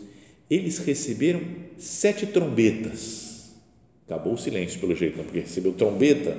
eles 0.51 0.79
receberam 0.79 1.41
sete 1.79 2.27
trombetas. 2.27 3.55
Acabou 4.07 4.35
o 4.35 4.39
silêncio, 4.39 4.79
pelo 4.79 4.95
jeito, 4.95 5.17
não? 5.17 5.25
porque 5.25 5.41
recebeu 5.41 5.73
trombeta. 5.73 6.37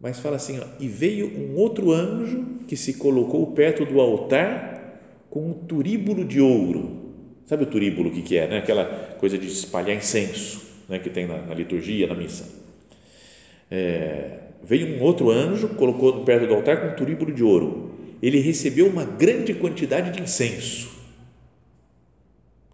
Mas 0.00 0.18
fala 0.18 0.36
assim: 0.36 0.58
ó, 0.58 0.64
e 0.80 0.88
veio 0.88 1.26
um 1.38 1.56
outro 1.56 1.92
anjo 1.92 2.44
que 2.66 2.76
se 2.76 2.94
colocou 2.94 3.46
perto 3.52 3.84
do 3.84 4.00
altar 4.00 5.00
com 5.28 5.50
um 5.50 5.52
turíbulo 5.52 6.24
de 6.24 6.40
ouro. 6.40 7.00
Sabe 7.46 7.64
o 7.64 7.66
turíbulo 7.66 8.08
o 8.08 8.12
que, 8.12 8.22
que 8.22 8.36
é? 8.36 8.48
Né? 8.48 8.58
Aquela 8.58 8.84
coisa 9.18 9.36
de 9.36 9.46
espalhar 9.46 9.96
incenso 9.96 10.62
né? 10.88 10.98
que 10.98 11.10
tem 11.10 11.26
na, 11.26 11.42
na 11.42 11.54
liturgia, 11.54 12.06
na 12.06 12.14
missa. 12.14 12.48
É, 13.70 14.38
veio 14.64 14.96
um 14.96 15.02
outro 15.02 15.30
anjo, 15.30 15.68
colocou 15.70 16.24
perto 16.24 16.46
do 16.46 16.54
altar 16.54 16.80
com 16.80 16.88
um 16.88 16.96
turíbulo 16.96 17.32
de 17.32 17.42
ouro. 17.42 17.90
Ele 18.22 18.38
recebeu 18.40 18.86
uma 18.86 19.04
grande 19.04 19.52
quantidade 19.54 20.10
de 20.10 20.22
incenso. 20.22 20.90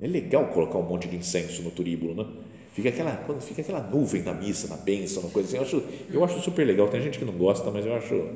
É 0.00 0.06
legal 0.06 0.48
colocar 0.48 0.78
um 0.78 0.82
monte 0.82 1.08
de 1.08 1.16
incenso 1.16 1.62
no 1.62 1.70
turíbulo, 1.70 2.14
né? 2.14 2.26
Fica 2.72 2.90
aquela, 2.90 3.16
quando 3.16 3.40
fica 3.40 3.60
aquela 3.60 3.82
nuvem 3.82 4.22
na 4.22 4.32
missa, 4.32 4.68
na 4.68 4.76
bênção, 4.76 5.22
uma 5.22 5.30
coisa 5.30 5.48
assim. 5.48 5.56
Eu 5.56 5.62
acho, 5.62 5.82
eu 6.12 6.24
acho 6.24 6.40
super 6.40 6.64
legal. 6.64 6.88
Tem 6.88 7.00
gente 7.00 7.18
que 7.18 7.24
não 7.24 7.32
gosta, 7.32 7.68
mas 7.70 7.84
eu 7.84 7.94
acho, 7.94 8.28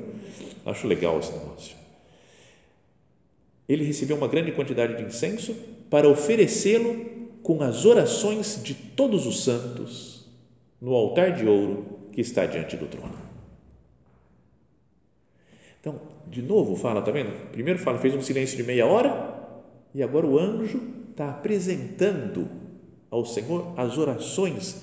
acho 0.65 0.87
legal 0.87 1.19
esse 1.19 1.31
negócio. 1.31 1.77
Ele 3.69 3.85
recebeu 3.85 4.17
uma 4.17 4.27
grande 4.27 4.51
quantidade 4.51 4.97
de 4.97 5.03
incenso 5.03 5.55
para 5.89 6.09
oferecê-lo 6.09 7.05
com 7.41 7.61
as 7.63 7.85
orações 7.85 8.59
de 8.61 8.73
todos 8.73 9.25
os 9.25 9.43
santos 9.43 10.25
no 10.81 10.93
altar 10.93 11.33
de 11.33 11.47
ouro 11.47 11.85
que 12.11 12.19
está 12.19 12.45
diante 12.45 12.75
do 12.75 12.87
trono. 12.87 13.22
Então, 15.83 15.99
de 16.27 16.41
novo 16.41 16.77
fala, 16.77 17.01
tá 17.01 17.11
vendo? 17.11 17.51
Primeiro 17.51 17.77
fala, 17.77 17.99
fez 17.99 18.15
um 18.15 18.21
silêncio 18.21 18.55
de 18.55 18.63
meia 18.63 18.85
hora 18.85 19.37
e 19.93 20.01
agora 20.01 20.25
o 20.25 20.39
anjo 20.39 20.81
está 21.11 21.29
apresentando 21.29 22.49
ao 23.11 23.25
Senhor 23.25 23.73
as 23.75 23.97
orações 23.97 24.81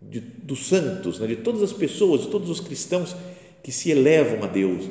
de, 0.00 0.18
dos 0.18 0.66
santos, 0.66 1.20
né? 1.20 1.26
de 1.26 1.36
todas 1.36 1.62
as 1.62 1.74
pessoas, 1.74 2.22
de 2.22 2.28
todos 2.28 2.48
os 2.48 2.58
cristãos 2.58 3.14
que 3.62 3.70
se 3.70 3.90
elevam 3.90 4.42
a 4.42 4.46
Deus. 4.46 4.88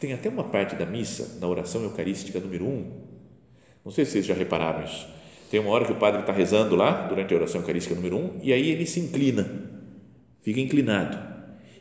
Tem 0.00 0.14
até 0.14 0.30
uma 0.30 0.44
parte 0.44 0.74
da 0.74 0.86
missa, 0.86 1.38
na 1.38 1.46
oração 1.46 1.82
eucarística 1.82 2.40
número 2.40 2.64
1, 2.64 2.68
um, 2.68 2.90
não 3.84 3.92
sei 3.92 4.06
se 4.06 4.12
vocês 4.12 4.24
já 4.24 4.32
repararam 4.32 4.86
isso, 4.86 5.06
tem 5.50 5.60
uma 5.60 5.70
hora 5.70 5.84
que 5.84 5.92
o 5.92 5.96
padre 5.96 6.22
está 6.22 6.32
rezando 6.32 6.74
lá, 6.74 7.06
durante 7.08 7.34
a 7.34 7.36
oração 7.36 7.60
eucarística 7.60 7.94
número 7.94 8.16
1, 8.16 8.20
um, 8.20 8.40
e 8.42 8.54
aí 8.54 8.70
ele 8.70 8.86
se 8.86 9.00
inclina, 9.00 9.46
fica 10.40 10.60
inclinado 10.60 11.33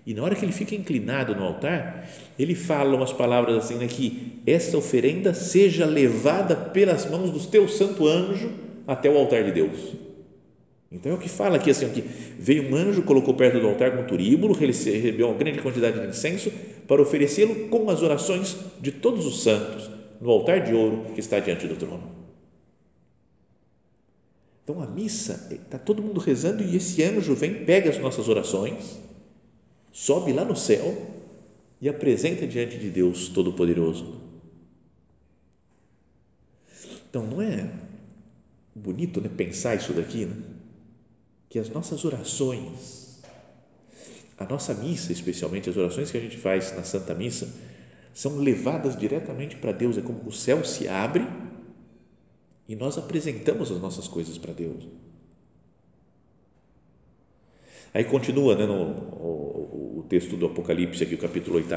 e 0.05 0.13
na 0.13 0.21
hora 0.23 0.35
que 0.35 0.43
ele 0.43 0.51
fica 0.51 0.75
inclinado 0.75 1.33
no 1.33 1.43
altar, 1.43 2.09
ele 2.37 2.55
fala 2.55 2.95
umas 2.95 3.13
palavras 3.13 3.57
assim, 3.57 3.75
né, 3.75 3.87
que 3.87 4.41
essa 4.45 4.77
oferenda 4.77 5.33
seja 5.33 5.85
levada 5.85 6.55
pelas 6.55 7.09
mãos 7.09 7.31
do 7.31 7.39
teu 7.39 7.67
santo 7.69 8.05
anjo 8.07 8.51
até 8.85 9.09
o 9.09 9.17
altar 9.17 9.45
de 9.45 9.51
Deus. 9.53 9.93
Então 10.91 11.11
é 11.11 11.15
o 11.15 11.17
que 11.17 11.29
fala 11.29 11.55
aqui 11.55 11.71
assim, 11.71 11.89
que 11.89 12.03
veio 12.37 12.69
um 12.69 12.75
anjo, 12.75 13.01
colocou 13.03 13.33
perto 13.33 13.59
do 13.59 13.67
altar 13.67 13.91
com 13.95 14.03
um 14.03 14.05
turíbulo, 14.05 14.53
recebeu 14.53 15.27
uma 15.27 15.37
grande 15.37 15.59
quantidade 15.59 15.99
de 15.99 16.07
incenso 16.07 16.51
para 16.87 17.01
oferecê-lo 17.01 17.69
com 17.69 17.89
as 17.89 18.03
orações 18.03 18.57
de 18.81 18.91
todos 18.91 19.25
os 19.25 19.41
santos 19.41 19.89
no 20.19 20.29
altar 20.29 20.61
de 20.61 20.73
ouro 20.73 21.05
que 21.13 21.19
está 21.19 21.39
diante 21.39 21.65
do 21.65 21.75
trono. 21.75 22.11
Então 24.63 24.81
a 24.81 24.85
missa, 24.85 25.47
está 25.49 25.79
todo 25.79 26.01
mundo 26.01 26.19
rezando 26.19 26.61
e 26.61 26.75
esse 26.75 27.01
anjo 27.03 27.33
vem, 27.35 27.65
pega 27.65 27.89
as 27.89 27.97
nossas 27.97 28.29
orações 28.29 29.02
sobe 29.93 30.33
lá 30.33 30.43
no 30.43 30.55
céu 30.55 31.11
e 31.79 31.87
apresenta 31.87 32.47
diante 32.47 32.77
de 32.77 32.89
Deus 32.89 33.29
Todo-Poderoso. 33.29 34.21
Então, 37.07 37.27
não 37.27 37.41
é 37.41 37.69
bonito 38.75 39.21
né, 39.21 39.29
pensar 39.29 39.75
isso 39.75 39.93
daqui? 39.93 40.25
Né? 40.25 40.35
Que 41.47 41.59
as 41.59 41.69
nossas 41.69 42.03
orações, 42.03 43.21
a 44.37 44.45
nossa 44.45 44.73
missa, 44.73 45.11
especialmente 45.11 45.69
as 45.69 45.77
orações 45.77 46.09
que 46.09 46.17
a 46.17 46.21
gente 46.21 46.37
faz 46.37 46.75
na 46.75 46.83
Santa 46.83 47.13
Missa, 47.13 47.53
são 48.13 48.37
levadas 48.37 48.97
diretamente 48.97 49.57
para 49.57 49.71
Deus. 49.71 49.97
É 49.97 50.01
como 50.01 50.27
o 50.27 50.31
céu 50.31 50.65
se 50.65 50.87
abre 50.87 51.27
e 52.67 52.75
nós 52.75 52.97
apresentamos 52.97 53.71
as 53.71 53.79
nossas 53.79 54.07
coisas 54.07 54.39
para 54.39 54.53
Deus. 54.53 54.87
Aí 57.93 58.03
continua 58.03 58.55
né, 58.55 58.65
no, 58.65 58.73
o, 58.73 59.99
o, 59.99 60.05
texto 60.09 60.35
do 60.35 60.47
Apocalipse, 60.47 61.03
aqui, 61.03 61.13
o 61.13 61.17
capítulo 61.17 61.57
8. 61.57 61.69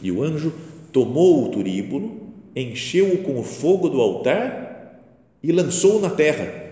E 0.00 0.12
o 0.12 0.22
anjo 0.22 0.52
tomou 0.92 1.44
o 1.44 1.48
turíbulo, 1.48 2.32
encheu-o 2.54 3.18
com 3.18 3.40
o 3.40 3.42
fogo 3.42 3.88
do 3.88 4.00
altar 4.00 5.02
e 5.42 5.50
lançou-o 5.50 6.00
na 6.00 6.10
terra. 6.10 6.62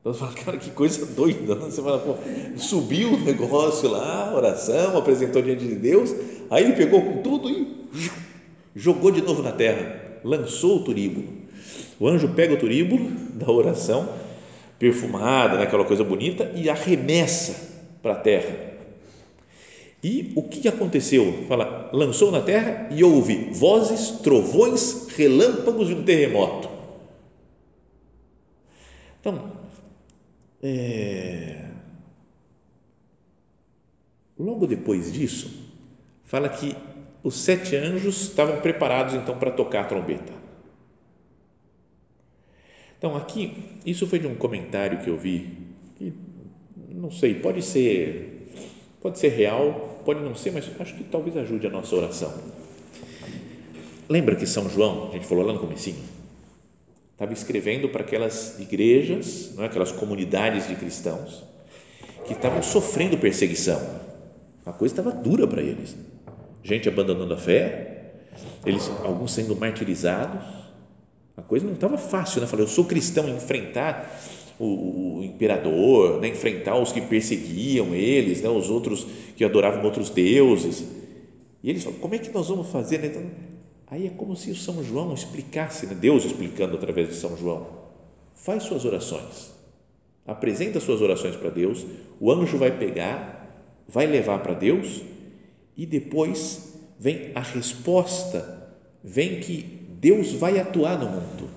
Então 0.00 0.12
você 0.12 0.18
fala, 0.18 0.32
cara, 0.32 0.56
que 0.56 0.70
coisa 0.70 1.06
doida. 1.06 1.54
Né? 1.54 1.66
Você 1.66 1.80
fala, 1.80 1.98
pô, 1.98 2.16
subiu 2.56 3.14
o 3.14 3.20
negócio 3.20 3.88
lá, 3.88 4.34
oração, 4.34 4.96
apresentou 4.98 5.40
diante 5.40 5.64
de 5.64 5.76
Deus, 5.76 6.12
aí 6.50 6.64
ele 6.64 6.74
pegou 6.74 7.00
com 7.00 7.22
tudo 7.22 7.48
e 7.48 7.86
jogou 8.74 9.12
de 9.12 9.22
novo 9.22 9.42
na 9.42 9.52
terra, 9.52 10.20
lançou 10.24 10.78
o 10.78 10.84
turíbulo. 10.84 11.26
O 12.00 12.08
anjo 12.08 12.28
pega 12.30 12.54
o 12.54 12.58
turíbulo 12.58 13.10
da 13.34 13.50
oração, 13.50 14.08
perfumada, 14.76 15.56
né, 15.56 15.62
aquela 15.62 15.84
coisa 15.84 16.02
bonita, 16.02 16.52
e 16.54 16.68
arremessa 16.68 17.75
para 18.06 18.12
a 18.12 18.20
terra. 18.20 18.54
E 20.00 20.32
o 20.36 20.44
que 20.44 20.68
aconteceu? 20.68 21.44
Fala, 21.48 21.90
lançou 21.92 22.30
na 22.30 22.40
terra 22.40 22.88
e 22.92 23.02
houve 23.02 23.50
vozes, 23.50 24.20
trovões, 24.20 25.08
relâmpagos 25.08 25.90
e 25.90 25.94
um 25.94 26.04
terremoto. 26.04 26.68
Então, 29.18 29.50
é, 30.62 31.64
logo 34.38 34.68
depois 34.68 35.12
disso, 35.12 35.50
fala 36.22 36.48
que 36.48 36.76
os 37.24 37.40
sete 37.40 37.74
anjos 37.74 38.22
estavam 38.22 38.60
preparados 38.60 39.14
então 39.14 39.36
para 39.36 39.50
tocar 39.50 39.80
a 39.80 39.86
trombeta. 39.86 40.32
Então, 42.96 43.16
aqui, 43.16 43.80
isso 43.84 44.06
foi 44.06 44.20
de 44.20 44.28
um 44.28 44.36
comentário 44.36 45.02
que 45.02 45.10
eu 45.10 45.16
vi, 45.16 45.58
que 45.98 46.12
não 46.96 47.10
sei, 47.10 47.34
pode 47.34 47.62
ser, 47.62 48.50
pode 49.02 49.18
ser 49.18 49.28
real, 49.28 50.00
pode 50.04 50.20
não 50.20 50.34
ser, 50.34 50.50
mas 50.50 50.68
acho 50.80 50.94
que 50.94 51.04
talvez 51.04 51.36
ajude 51.36 51.66
a 51.66 51.70
nossa 51.70 51.94
oração. 51.94 52.32
Lembra 54.08 54.34
que 54.34 54.46
São 54.46 54.68
João, 54.70 55.10
a 55.10 55.12
gente 55.12 55.26
falou 55.26 55.44
lá 55.44 55.52
no 55.52 55.58
comecinho, 55.58 56.02
estava 57.12 57.32
escrevendo 57.32 57.88
para 57.88 58.02
aquelas 58.02 58.58
igrejas, 58.58 59.52
não 59.54 59.64
é? 59.64 59.66
aquelas 59.66 59.92
comunidades 59.92 60.68
de 60.68 60.74
cristãos 60.74 61.44
que 62.24 62.32
estavam 62.32 62.62
sofrendo 62.62 63.18
perseguição. 63.18 63.80
A 64.64 64.72
coisa 64.72 64.92
estava 64.92 65.12
dura 65.12 65.46
para 65.46 65.62
eles. 65.62 65.96
Gente 66.62 66.88
abandonando 66.88 67.34
a 67.34 67.36
fé, 67.36 68.14
eles 68.64 68.90
alguns 69.04 69.32
sendo 69.32 69.54
martirizados. 69.54 70.42
A 71.36 71.42
coisa 71.42 71.64
não 71.64 71.74
estava 71.74 71.96
fácil, 71.96 72.40
né? 72.40 72.46
Falei, 72.46 72.64
eu 72.64 72.68
sou 72.68 72.84
cristão, 72.84 73.28
enfrentar 73.28 74.18
o, 74.58 75.18
o 75.18 75.24
imperador, 75.24 76.20
né, 76.20 76.28
enfrentar 76.28 76.76
os 76.76 76.92
que 76.92 77.00
perseguiam 77.00 77.94
eles, 77.94 78.40
né, 78.42 78.48
os 78.48 78.70
outros 78.70 79.06
que 79.36 79.44
adoravam 79.44 79.84
outros 79.84 80.10
deuses. 80.10 80.84
E 81.62 81.70
eles 81.70 81.84
falam, 81.84 81.98
como 81.98 82.14
é 82.14 82.18
que 82.18 82.30
nós 82.30 82.48
vamos 82.48 82.68
fazer? 82.68 82.98
Né? 82.98 83.08
Então, 83.08 83.22
aí 83.86 84.06
é 84.06 84.10
como 84.10 84.36
se 84.36 84.50
o 84.50 84.56
São 84.56 84.82
João 84.82 85.12
explicasse, 85.12 85.86
né? 85.86 85.94
Deus 85.94 86.24
explicando 86.24 86.76
através 86.76 87.08
de 87.08 87.14
São 87.14 87.36
João. 87.36 87.66
Faz 88.34 88.62
suas 88.64 88.84
orações, 88.84 89.52
apresenta 90.26 90.78
suas 90.78 91.00
orações 91.00 91.36
para 91.36 91.50
Deus, 91.50 91.84
o 92.20 92.30
anjo 92.30 92.58
vai 92.58 92.70
pegar, 92.70 93.36
vai 93.88 94.06
levar 94.06 94.38
para 94.42 94.54
Deus 94.54 95.02
e 95.76 95.86
depois 95.86 96.74
vem 96.98 97.32
a 97.34 97.40
resposta, 97.40 98.72
vem 99.02 99.40
que 99.40 99.62
Deus 100.00 100.32
vai 100.32 100.58
atuar 100.58 100.98
no 100.98 101.08
mundo. 101.08 101.48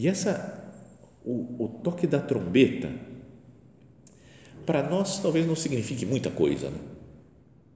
E 0.00 0.08
essa, 0.08 0.72
o, 1.22 1.62
o 1.62 1.68
toque 1.84 2.06
da 2.06 2.18
trombeta, 2.18 2.90
para 4.64 4.82
nós 4.82 5.18
talvez 5.18 5.46
não 5.46 5.54
signifique 5.54 6.06
muita 6.06 6.30
coisa. 6.30 6.70
Né? 6.70 6.78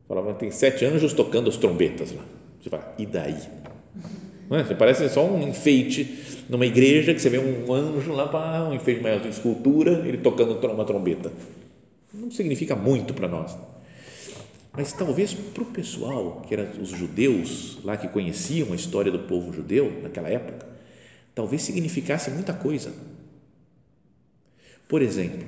Falava, 0.08 0.32
tem 0.32 0.50
sete 0.50 0.86
anjos 0.86 1.12
tocando 1.12 1.50
as 1.50 1.58
trombetas 1.58 2.12
lá. 2.12 2.24
Você 2.58 2.70
fala, 2.70 2.94
e 2.98 3.04
daí? 3.04 3.36
Não 4.48 4.58
é? 4.58 4.64
Você 4.64 4.74
parece 4.74 5.06
só 5.10 5.26
um 5.26 5.46
enfeite 5.46 6.44
numa 6.48 6.64
igreja 6.64 7.12
que 7.12 7.20
você 7.20 7.28
vê 7.28 7.38
um 7.38 7.70
anjo 7.72 8.12
lá, 8.12 8.68
um 8.68 8.74
enfeite 8.74 9.02
maior 9.02 9.20
de 9.20 9.28
escultura, 9.28 10.02
ele 10.06 10.18
tocando 10.18 10.58
uma 10.66 10.84
trombeta. 10.86 11.30
Não 12.12 12.30
significa 12.30 12.74
muito 12.74 13.12
para 13.12 13.28
nós. 13.28 13.54
Mas 14.72 14.94
talvez 14.94 15.34
para 15.34 15.62
o 15.62 15.66
pessoal, 15.66 16.42
que 16.46 16.54
eram 16.54 16.80
os 16.80 16.88
judeus 16.88 17.78
lá 17.84 17.98
que 17.98 18.08
conheciam 18.08 18.72
a 18.72 18.76
história 18.76 19.12
do 19.12 19.20
povo 19.20 19.52
judeu 19.52 20.00
naquela 20.02 20.30
época, 20.30 20.73
talvez 21.34 21.62
significasse 21.62 22.30
muita 22.30 22.52
coisa. 22.52 22.92
Por 24.88 25.02
exemplo, 25.02 25.44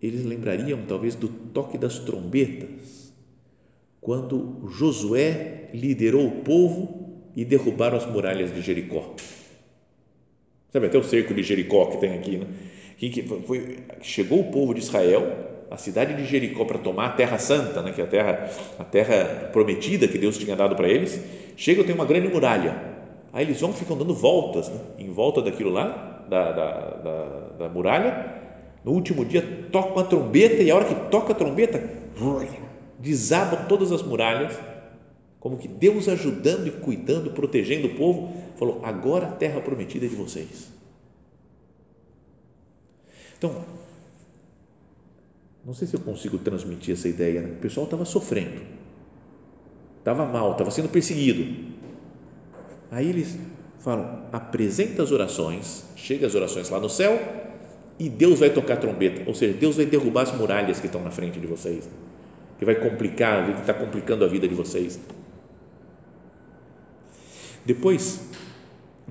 eles 0.00 0.24
lembrariam 0.24 0.80
talvez 0.86 1.14
do 1.14 1.28
toque 1.28 1.76
das 1.76 1.98
trombetas, 1.98 3.12
quando 4.00 4.68
Josué 4.68 5.70
liderou 5.72 6.26
o 6.26 6.42
povo 6.42 7.22
e 7.36 7.44
derrubaram 7.44 7.96
as 7.96 8.06
muralhas 8.06 8.52
de 8.52 8.60
Jericó. 8.60 9.14
Sabe 10.72 10.86
até 10.86 10.98
o 10.98 11.04
cerco 11.04 11.34
de 11.34 11.42
Jericó 11.42 11.86
que 11.86 11.98
tem 11.98 12.14
aqui, 12.14 12.38
né? 12.38 12.46
Que 12.96 13.22
foi, 13.46 13.78
chegou 14.00 14.40
o 14.40 14.50
povo 14.50 14.72
de 14.72 14.80
Israel, 14.80 15.66
a 15.70 15.76
cidade 15.76 16.14
de 16.14 16.24
Jericó 16.24 16.64
para 16.64 16.78
tomar 16.78 17.06
a 17.06 17.12
terra 17.12 17.38
santa, 17.38 17.82
né, 17.82 17.92
que 17.92 18.00
é 18.00 18.04
a 18.04 18.06
terra, 18.06 18.50
a 18.78 18.84
terra 18.84 19.48
prometida 19.52 20.06
que 20.06 20.18
Deus 20.18 20.38
tinha 20.38 20.54
dado 20.54 20.76
para 20.76 20.88
eles. 20.88 21.20
Chega, 21.56 21.82
tem 21.82 21.94
uma 21.94 22.04
grande 22.04 22.28
muralha. 22.28 23.01
Aí 23.32 23.44
eles 23.44 23.60
vão 23.60 23.72
ficam 23.72 23.96
dando 23.96 24.14
voltas 24.14 24.68
né, 24.68 24.80
em 24.98 25.10
volta 25.10 25.40
daquilo 25.40 25.70
lá, 25.70 26.24
da, 26.28 26.52
da, 26.52 26.80
da, 26.96 27.24
da 27.58 27.68
muralha. 27.68 28.40
No 28.84 28.92
último 28.92 29.24
dia 29.24 29.66
toca 29.70 29.92
uma 29.92 30.04
trombeta 30.04 30.62
e 30.62 30.70
a 30.70 30.76
hora 30.76 30.84
que 30.84 30.94
toca 31.10 31.32
a 31.32 31.34
trombeta 31.34 32.02
desabam 32.98 33.66
todas 33.66 33.90
as 33.90 34.02
muralhas 34.02 34.58
como 35.42 35.58
que 35.58 35.66
Deus 35.66 36.08
ajudando 36.08 36.68
e 36.68 36.70
cuidando, 36.70 37.32
protegendo 37.32 37.88
o 37.88 37.96
povo, 37.96 38.32
falou: 38.56 38.80
agora 38.84 39.26
a 39.26 39.32
terra 39.32 39.60
prometida 39.60 40.06
é 40.06 40.08
de 40.08 40.14
vocês. 40.14 40.70
Então, 43.36 43.64
não 45.64 45.74
sei 45.74 45.88
se 45.88 45.94
eu 45.94 46.00
consigo 46.00 46.38
transmitir 46.38 46.94
essa 46.94 47.08
ideia. 47.08 47.40
Né? 47.42 47.54
O 47.54 47.56
pessoal 47.56 47.86
estava 47.86 48.04
sofrendo, 48.04 48.62
estava 49.98 50.24
mal, 50.24 50.52
estava 50.52 50.70
sendo 50.70 50.88
perseguido. 50.88 51.71
Aí 52.92 53.08
eles 53.08 53.38
falam: 53.80 54.26
apresenta 54.30 55.02
as 55.02 55.10
orações, 55.10 55.86
chega 55.96 56.26
as 56.26 56.34
orações 56.34 56.68
lá 56.68 56.78
no 56.78 56.90
céu 56.90 57.18
e 57.98 58.08
Deus 58.08 58.38
vai 58.38 58.50
tocar 58.50 58.74
a 58.74 58.76
trombeta, 58.76 59.22
ou 59.26 59.34
seja, 59.34 59.54
Deus 59.54 59.76
vai 59.76 59.86
derrubar 59.86 60.22
as 60.22 60.36
muralhas 60.36 60.78
que 60.78 60.86
estão 60.86 61.02
na 61.02 61.10
frente 61.10 61.40
de 61.40 61.46
vocês, 61.46 61.88
que 62.58 62.64
vai 62.64 62.74
complicar, 62.74 63.54
que 63.54 63.60
está 63.60 63.72
complicando 63.72 64.24
a 64.24 64.28
vida 64.28 64.46
de 64.46 64.54
vocês. 64.54 65.00
Depois, 67.64 68.28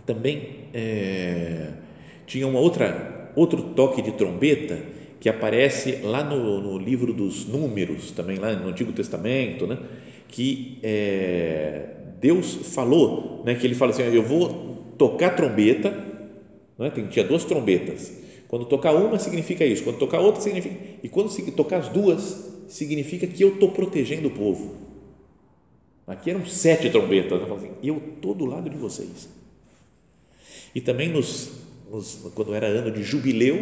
também 0.05 0.67
é, 0.73 1.69
tinha 2.25 2.45
uma 2.47 2.59
outra, 2.59 3.31
outro 3.35 3.61
toque 3.61 4.01
de 4.01 4.11
trombeta 4.11 4.77
que 5.19 5.29
aparece 5.29 5.99
lá 6.03 6.23
no, 6.23 6.59
no, 6.59 6.77
livro 6.77 7.13
dos 7.13 7.45
Números, 7.45 8.11
também 8.11 8.37
lá 8.37 8.53
no 8.53 8.69
Antigo 8.69 8.91
Testamento, 8.91 9.65
né? 9.67 9.77
que 10.27 10.79
é, 10.83 12.00
Deus 12.21 12.53
falou, 12.73 13.41
né? 13.43 13.55
que 13.55 13.65
ele 13.65 13.75
fala 13.75 13.91
assim, 13.91 14.03
eu 14.03 14.23
vou 14.23 14.93
tocar 14.97 15.35
trombeta, 15.35 15.89
né? 16.77 16.89
Tem, 16.91 17.07
tinha 17.07 17.25
duas 17.25 17.43
trombetas, 17.43 18.13
quando 18.47 18.65
tocar 18.65 18.93
uma 18.93 19.17
significa 19.17 19.65
isso, 19.65 19.83
quando 19.83 19.97
tocar 19.97 20.19
outra 20.19 20.41
significa, 20.41 20.75
e 21.03 21.09
quando 21.09 21.29
tocar 21.51 21.77
as 21.77 21.89
duas, 21.89 22.51
significa 22.67 23.25
que 23.27 23.43
eu 23.43 23.53
estou 23.53 23.71
protegendo 23.71 24.27
o 24.27 24.31
povo, 24.31 24.81
Aqui 26.11 26.29
eram 26.29 26.45
sete 26.45 26.89
trombetas. 26.89 27.41
Assim, 27.49 27.71
eu 27.81 27.97
estou 28.15 28.33
do 28.33 28.45
lado 28.45 28.69
de 28.69 28.75
vocês. 28.75 29.29
E 30.75 30.81
também 30.81 31.09
nos, 31.09 31.51
nos, 31.89 32.19
quando 32.35 32.53
era 32.53 32.67
ano 32.67 32.91
de 32.91 33.01
jubileu, 33.01 33.55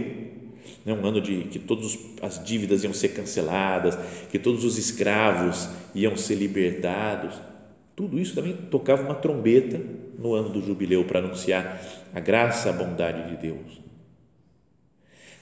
né, 0.84 0.94
um 0.94 1.06
ano 1.06 1.22
de 1.22 1.44
que 1.44 1.60
todas 1.60 1.98
as 2.22 2.44
dívidas 2.44 2.84
iam 2.84 2.94
ser 2.94 3.10
canceladas, 3.10 3.98
que 4.32 4.40
todos 4.40 4.64
os 4.64 4.80
escravos 4.80 5.70
iam 5.94 6.18
ser 6.18 6.36
libertados, 6.36 7.36
tudo 8.00 8.18
isso 8.18 8.34
também 8.34 8.56
tocava 8.56 9.04
uma 9.04 9.16
trombeta 9.16 9.78
no 10.18 10.34
ano 10.34 10.48
do 10.48 10.66
jubileu 10.66 11.04
para 11.04 11.20
anunciar 11.20 11.82
a 12.16 12.20
graça, 12.22 12.70
a 12.70 12.72
bondade 12.72 13.30
de 13.30 13.36
Deus. 13.36 13.82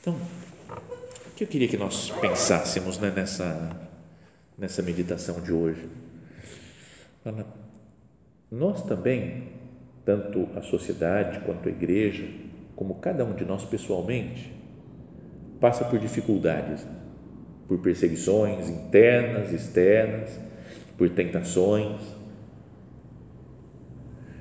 Então, 0.02 0.16
o 0.16 1.36
que 1.36 1.44
eu 1.44 1.48
queria 1.48 1.68
que 1.68 1.78
nós 1.78 2.10
pensássemos 2.20 2.98
né, 2.98 3.14
nessa, 3.16 3.80
nessa 4.58 4.82
meditação 4.82 5.40
de 5.40 5.54
hoje? 5.54 5.88
Nós 8.50 8.82
também, 8.86 9.50
tanto 10.04 10.50
a 10.56 10.62
sociedade 10.64 11.42
quanto 11.42 11.70
a 11.70 11.72
igreja, 11.72 12.28
como 12.76 12.96
cada 12.96 13.24
um 13.24 13.36
de 13.36 13.46
nós 13.46 13.66
pessoalmente, 13.66 14.52
passa 15.62 15.86
por 15.86 16.00
dificuldades, 16.00 16.84
por 17.68 17.78
perseguições 17.78 18.68
internas, 18.68 19.54
externas, 19.54 20.40
por 20.98 21.08
tentações. 21.12 22.17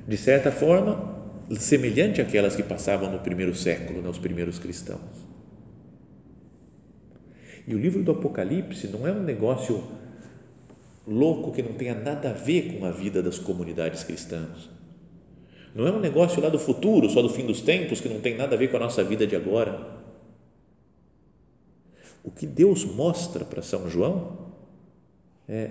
De 0.06 0.16
certa 0.16 0.52
forma, 0.52 1.16
semelhante 1.58 2.20
àquelas 2.20 2.54
que 2.54 2.62
passavam 2.62 3.10
no 3.10 3.18
primeiro 3.18 3.54
século, 3.54 4.02
nos 4.02 4.18
primeiros 4.18 4.58
cristãos. 4.58 5.26
E 7.66 7.74
o 7.74 7.78
livro 7.78 8.02
do 8.02 8.12
Apocalipse 8.12 8.86
não 8.86 9.06
é 9.06 9.12
um 9.12 9.22
negócio 9.22 9.82
louco 11.06 11.52
que 11.52 11.62
não 11.62 11.72
tenha 11.72 11.94
nada 11.94 12.30
a 12.30 12.32
ver 12.32 12.78
com 12.78 12.84
a 12.84 12.90
vida 12.90 13.22
das 13.22 13.38
comunidades 13.38 14.04
cristãs. 14.04 14.68
Não 15.74 15.86
é 15.86 15.92
um 15.92 16.00
negócio 16.00 16.40
lá 16.40 16.48
do 16.48 16.58
futuro, 16.58 17.08
só 17.10 17.20
do 17.20 17.28
fim 17.28 17.44
dos 17.44 17.60
tempos, 17.60 18.00
que 18.00 18.08
não 18.08 18.20
tem 18.20 18.36
nada 18.36 18.54
a 18.54 18.58
ver 18.58 18.68
com 18.68 18.76
a 18.76 18.80
nossa 18.80 19.04
vida 19.04 19.26
de 19.26 19.36
agora. 19.36 19.94
O 22.24 22.30
que 22.30 22.46
Deus 22.46 22.84
mostra 22.84 23.44
para 23.44 23.62
São 23.62 23.88
João 23.90 24.52
é: 25.48 25.70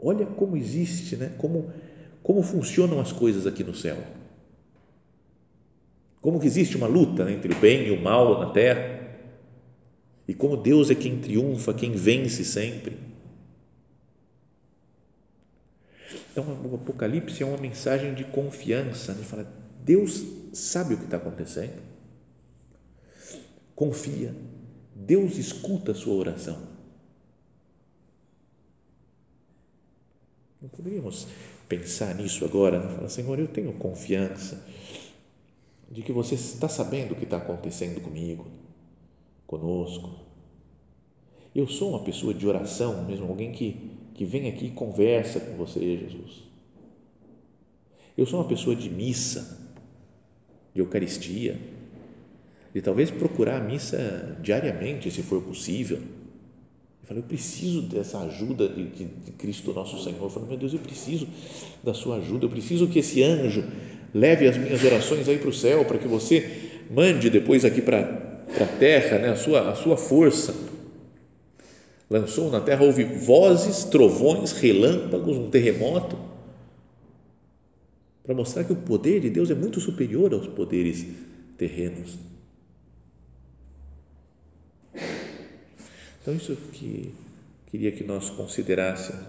olha 0.00 0.26
como 0.26 0.56
existe, 0.56 1.16
né? 1.16 1.32
como, 1.38 1.72
como 2.22 2.42
funcionam 2.42 3.00
as 3.00 3.12
coisas 3.12 3.46
aqui 3.46 3.64
no 3.64 3.74
céu. 3.74 3.96
Como 6.20 6.40
que 6.40 6.46
existe 6.46 6.76
uma 6.76 6.86
luta 6.86 7.30
entre 7.30 7.52
o 7.52 7.56
bem 7.56 7.86
e 7.86 7.90
o 7.90 8.00
mal 8.00 8.40
na 8.40 8.50
terra. 8.50 8.98
E 10.26 10.34
como 10.34 10.56
Deus 10.56 10.90
é 10.90 10.94
quem 10.94 11.18
triunfa, 11.18 11.72
quem 11.72 11.92
vence 11.92 12.44
sempre 12.44 13.08
Então, 16.38 16.70
o 16.70 16.74
Apocalipse 16.76 17.42
é 17.42 17.46
uma 17.46 17.58
mensagem 17.58 18.14
de 18.14 18.22
confiança. 18.24 19.10
Ele 19.10 19.24
fala: 19.24 19.44
Deus 19.82 20.24
sabe 20.52 20.94
o 20.94 20.98
que 20.98 21.04
está 21.04 21.16
acontecendo. 21.16 21.82
Confia. 23.74 24.32
Deus 24.94 25.36
escuta 25.36 25.92
a 25.92 25.94
sua 25.96 26.14
oração. 26.14 26.62
Não 30.62 30.68
poderíamos 30.68 31.26
pensar 31.68 32.14
nisso 32.14 32.44
agora? 32.44 32.78
Né? 32.78 32.94
Falar, 32.94 33.08
Senhor, 33.08 33.38
eu 33.38 33.48
tenho 33.48 33.72
confiança 33.74 34.64
de 35.90 36.02
que 36.02 36.12
você 36.12 36.34
está 36.34 36.68
sabendo 36.68 37.12
o 37.12 37.16
que 37.16 37.24
está 37.24 37.36
acontecendo 37.36 38.00
comigo, 38.00 38.46
conosco. 39.46 40.26
Eu 41.54 41.66
sou 41.66 41.90
uma 41.90 42.04
pessoa 42.04 42.34
de 42.34 42.46
oração 42.46 43.04
mesmo, 43.04 43.26
alguém 43.26 43.52
que 43.52 43.98
que 44.18 44.24
vem 44.24 44.48
aqui 44.48 44.66
e 44.66 44.70
conversa 44.70 45.38
com 45.38 45.54
você, 45.54 45.78
Jesus. 45.78 46.42
Eu 48.16 48.26
sou 48.26 48.40
uma 48.40 48.48
pessoa 48.48 48.74
de 48.74 48.90
missa, 48.90 49.64
de 50.74 50.80
Eucaristia, 50.80 51.56
de 52.74 52.82
talvez 52.82 53.12
procurar 53.12 53.62
a 53.62 53.64
missa 53.64 54.36
diariamente, 54.42 55.08
se 55.08 55.22
for 55.22 55.40
possível. 55.40 56.02
Eu 57.08 57.14
falei, 57.14 57.22
eu 57.22 57.26
preciso 57.26 57.80
dessa 57.82 58.18
ajuda 58.18 58.68
de, 58.68 58.84
de, 58.84 59.04
de 59.04 59.30
Cristo 59.32 59.72
nosso 59.72 60.02
Senhor. 60.04 60.22
Eu 60.22 60.28
falei, 60.28 60.50
meu 60.50 60.58
Deus, 60.58 60.74
eu 60.74 60.78
preciso 60.78 61.26
da 61.82 61.94
sua 61.94 62.16
ajuda, 62.16 62.44
eu 62.44 62.50
preciso 62.50 62.86
que 62.86 62.98
esse 62.98 63.22
anjo 63.22 63.64
leve 64.12 64.46
as 64.46 64.58
minhas 64.58 64.84
orações 64.84 65.26
aí 65.26 65.38
para 65.38 65.48
o 65.48 65.52
céu, 65.52 65.86
para 65.86 65.96
que 65.96 66.06
você 66.06 66.84
mande 66.90 67.30
depois 67.30 67.64
aqui 67.64 67.80
para 67.80 68.00
a 68.60 68.66
terra 68.78 69.18
né, 69.20 69.30
a, 69.30 69.36
sua, 69.36 69.70
a 69.70 69.74
sua 69.74 69.96
força 69.96 70.54
lançou 72.10 72.50
na 72.50 72.60
terra, 72.60 72.84
houve 72.84 73.04
vozes, 73.04 73.84
trovões, 73.84 74.52
relâmpagos, 74.52 75.34
um 75.34 75.48
terremoto, 75.48 76.18
para 78.22 78.34
mostrar 78.34 78.64
que 78.64 78.72
o 78.74 78.76
poder 78.76 79.20
de 79.20 79.30
Deus 79.30 79.50
é 79.50 79.54
muito 79.54 79.80
superior 79.80 80.34
aos 80.34 80.46
poderes 80.46 81.06
terrenos. 81.56 82.27
Então, 86.20 86.34
isso 86.34 86.54
que 86.72 87.14
queria 87.66 87.92
que 87.92 88.04
nós 88.04 88.30
considerássemos. 88.30 89.26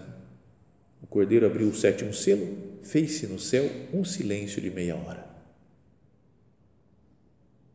O 1.02 1.06
cordeiro 1.06 1.46
abriu 1.46 1.68
o 1.68 1.74
sétimo 1.74 2.12
selo, 2.12 2.78
fez-se 2.82 3.26
no 3.26 3.38
céu 3.38 3.64
um 3.92 4.04
silêncio 4.04 4.60
de 4.60 4.70
meia 4.70 4.96
hora. 4.96 5.28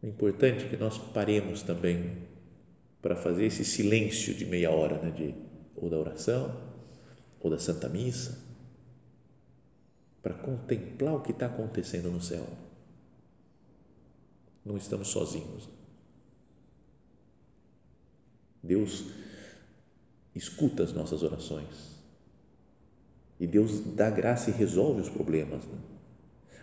É 0.03 0.07
importante 0.07 0.65
que 0.67 0.77
nós 0.77 0.97
paremos 0.97 1.63
também 1.63 2.17
para 3.01 3.15
fazer 3.15 3.45
esse 3.45 3.65
silêncio 3.65 4.33
de 4.33 4.45
meia 4.45 4.69
hora, 4.69 4.99
né, 4.99 5.11
de, 5.11 5.33
ou 5.75 5.89
da 5.89 5.97
oração, 5.97 6.55
ou 7.39 7.49
da 7.49 7.57
Santa 7.57 7.89
Missa, 7.89 8.39
para 10.21 10.33
contemplar 10.33 11.15
o 11.15 11.21
que 11.21 11.31
está 11.31 11.47
acontecendo 11.47 12.11
no 12.11 12.21
céu. 12.21 12.47
Não 14.63 14.77
estamos 14.77 15.07
sozinhos. 15.07 15.69
Deus 18.65 19.05
escuta 20.35 20.83
as 20.83 20.91
nossas 20.91 21.23
orações. 21.23 21.95
E 23.39 23.45
Deus 23.45 23.79
dá 23.95 24.09
graça 24.09 24.49
e 24.49 24.53
resolve 24.53 25.01
os 25.01 25.09
problemas. 25.09 25.63
Né? 25.65 25.77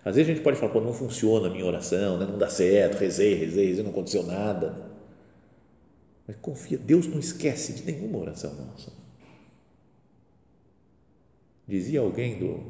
Às 0.04 0.16
vezes 0.16 0.30
a 0.30 0.34
gente 0.34 0.42
pode 0.42 0.58
falar, 0.58 0.72
pô, 0.72 0.80
não 0.80 0.92
funciona 0.92 1.46
a 1.46 1.50
minha 1.50 1.64
oração, 1.64 2.18
né? 2.18 2.26
não 2.26 2.38
dá 2.38 2.48
certo, 2.48 2.98
rezei, 2.98 3.34
rezei, 3.34 3.66
rezei, 3.66 3.84
não 3.84 3.90
aconteceu 3.90 4.22
nada. 4.24 4.90
Mas 6.26 6.36
confia, 6.36 6.78
Deus 6.78 7.06
não 7.06 7.18
esquece 7.18 7.72
de 7.74 7.84
nenhuma 7.84 8.18
oração 8.18 8.54
nossa. 8.54 8.92
Dizia 11.66 12.00
alguém 12.00 12.38
do, 12.38 12.60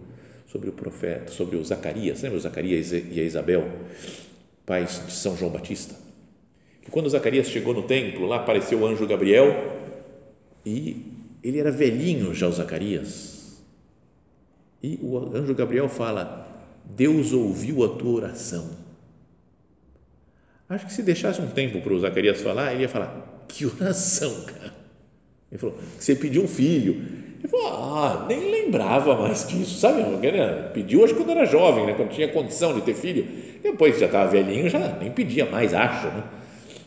sobre 0.46 0.68
o 0.68 0.72
profeta, 0.72 1.32
sobre 1.32 1.56
o 1.56 1.64
Zacarias, 1.64 2.22
lembra 2.22 2.38
o 2.38 2.40
Zacarias 2.40 2.92
e 2.92 3.20
a 3.20 3.24
Isabel, 3.24 3.64
pais 4.66 5.02
de 5.06 5.12
São 5.12 5.36
João 5.36 5.50
Batista? 5.50 6.01
Que 6.82 6.90
quando 6.90 7.08
Zacarias 7.08 7.48
chegou 7.48 7.72
no 7.72 7.84
templo, 7.84 8.26
lá 8.26 8.36
apareceu 8.36 8.80
o 8.80 8.86
anjo 8.86 9.06
Gabriel 9.06 9.80
e 10.66 11.06
ele 11.42 11.58
era 11.58 11.70
velhinho 11.70 12.34
já, 12.34 12.48
o 12.48 12.52
Zacarias. 12.52 13.62
E 14.82 14.98
o 15.00 15.16
anjo 15.34 15.54
Gabriel 15.54 15.88
fala: 15.88 16.46
Deus 16.84 17.32
ouviu 17.32 17.84
a 17.84 17.88
tua 17.88 18.10
oração. 18.10 18.70
Acho 20.68 20.86
que 20.86 20.92
se 20.92 21.02
deixasse 21.02 21.40
um 21.40 21.48
tempo 21.48 21.80
para 21.80 21.92
o 21.92 22.00
Zacarias 22.00 22.40
falar, 22.40 22.72
ele 22.72 22.82
ia 22.82 22.88
falar: 22.88 23.44
Que 23.46 23.66
oração, 23.66 24.44
cara. 24.44 24.74
Ele 25.50 25.58
falou: 25.58 25.78
Você 25.98 26.16
pediu 26.16 26.42
um 26.42 26.48
filho. 26.48 26.94
Ele 27.38 27.48
falou: 27.48 27.66
Ah, 27.66 28.26
nem 28.28 28.50
lembrava 28.50 29.16
mais 29.16 29.46
disso, 29.46 29.78
sabe? 29.78 30.02
Pediu, 30.72 31.04
acho 31.04 31.14
que 31.14 31.20
quando 31.20 31.36
era 31.36 31.44
jovem, 31.44 31.86
né? 31.86 31.94
quando 31.94 32.10
tinha 32.10 32.28
condição 32.28 32.74
de 32.74 32.80
ter 32.82 32.94
filho. 32.94 33.26
Depois 33.62 33.98
já 34.00 34.06
estava 34.06 34.30
velhinho, 34.30 34.68
já 34.68 34.96
nem 34.96 35.10
pedia 35.12 35.46
mais, 35.46 35.72
acho, 35.74 36.06
né? 36.08 36.24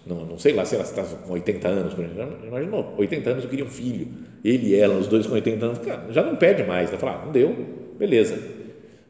Não, 0.06 0.24
não 0.26 0.40
sei 0.40 0.54
lá 0.54 0.64
se 0.66 0.76
ela 0.76 0.84
estava 0.84 1.16
com 1.18 1.34
80 1.34 1.68
anos, 1.68 1.94
por 1.94 2.06
exemplo, 2.06 2.46
imaginou, 2.46 2.94
80 2.98 3.30
anos 3.30 3.44
eu 3.44 3.50
queria 3.50 3.66
um 3.66 3.70
filho, 3.70 4.08
ele 4.44 4.68
e 4.68 4.76
ela, 4.76 4.96
os 4.98 5.08
dois 5.08 5.26
com 5.26 5.34
80 5.34 5.66
anos, 5.66 5.80
já 6.12 6.24
não 6.24 6.36
pede 6.36 6.64
mais, 6.64 6.92
né? 6.92 6.98
Fala, 6.98 7.22
ah, 7.22 7.26
não 7.26 7.32
deu, 7.32 7.56
beleza, 7.98 8.40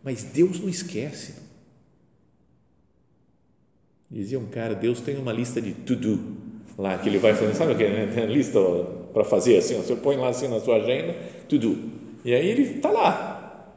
mas 0.04 0.24
Deus 0.24 0.60
não 0.60 0.70
esquece. 0.70 1.44
Dizia 4.10 4.40
um 4.40 4.46
cara, 4.46 4.74
Deus 4.74 5.02
tem 5.02 5.18
uma 5.18 5.34
lista 5.34 5.62
de 5.62 5.74
to-do 5.74 6.38
lá, 6.78 6.98
que 6.98 7.10
ele 7.10 7.18
vai 7.18 7.34
fazendo, 7.34 7.56
sabe 7.56 7.74
o 7.74 7.76
que 7.76 7.84
é? 7.84 8.08
Tem 8.08 8.24
a 8.24 8.28
lista 8.28 8.60
para 9.14 9.26
fazer 9.26 9.58
assim, 9.58 9.76
você 9.76 9.96
põe 9.96 10.16
lá 10.16 10.30
assim 10.30 10.48
na 10.48 10.62
sua 10.62 10.78
agenda, 10.78 11.14
to-do, 11.50 11.78
e 12.24 12.34
aí 12.34 12.48
ele 12.48 12.78
está 12.78 12.90
lá, 12.90 13.74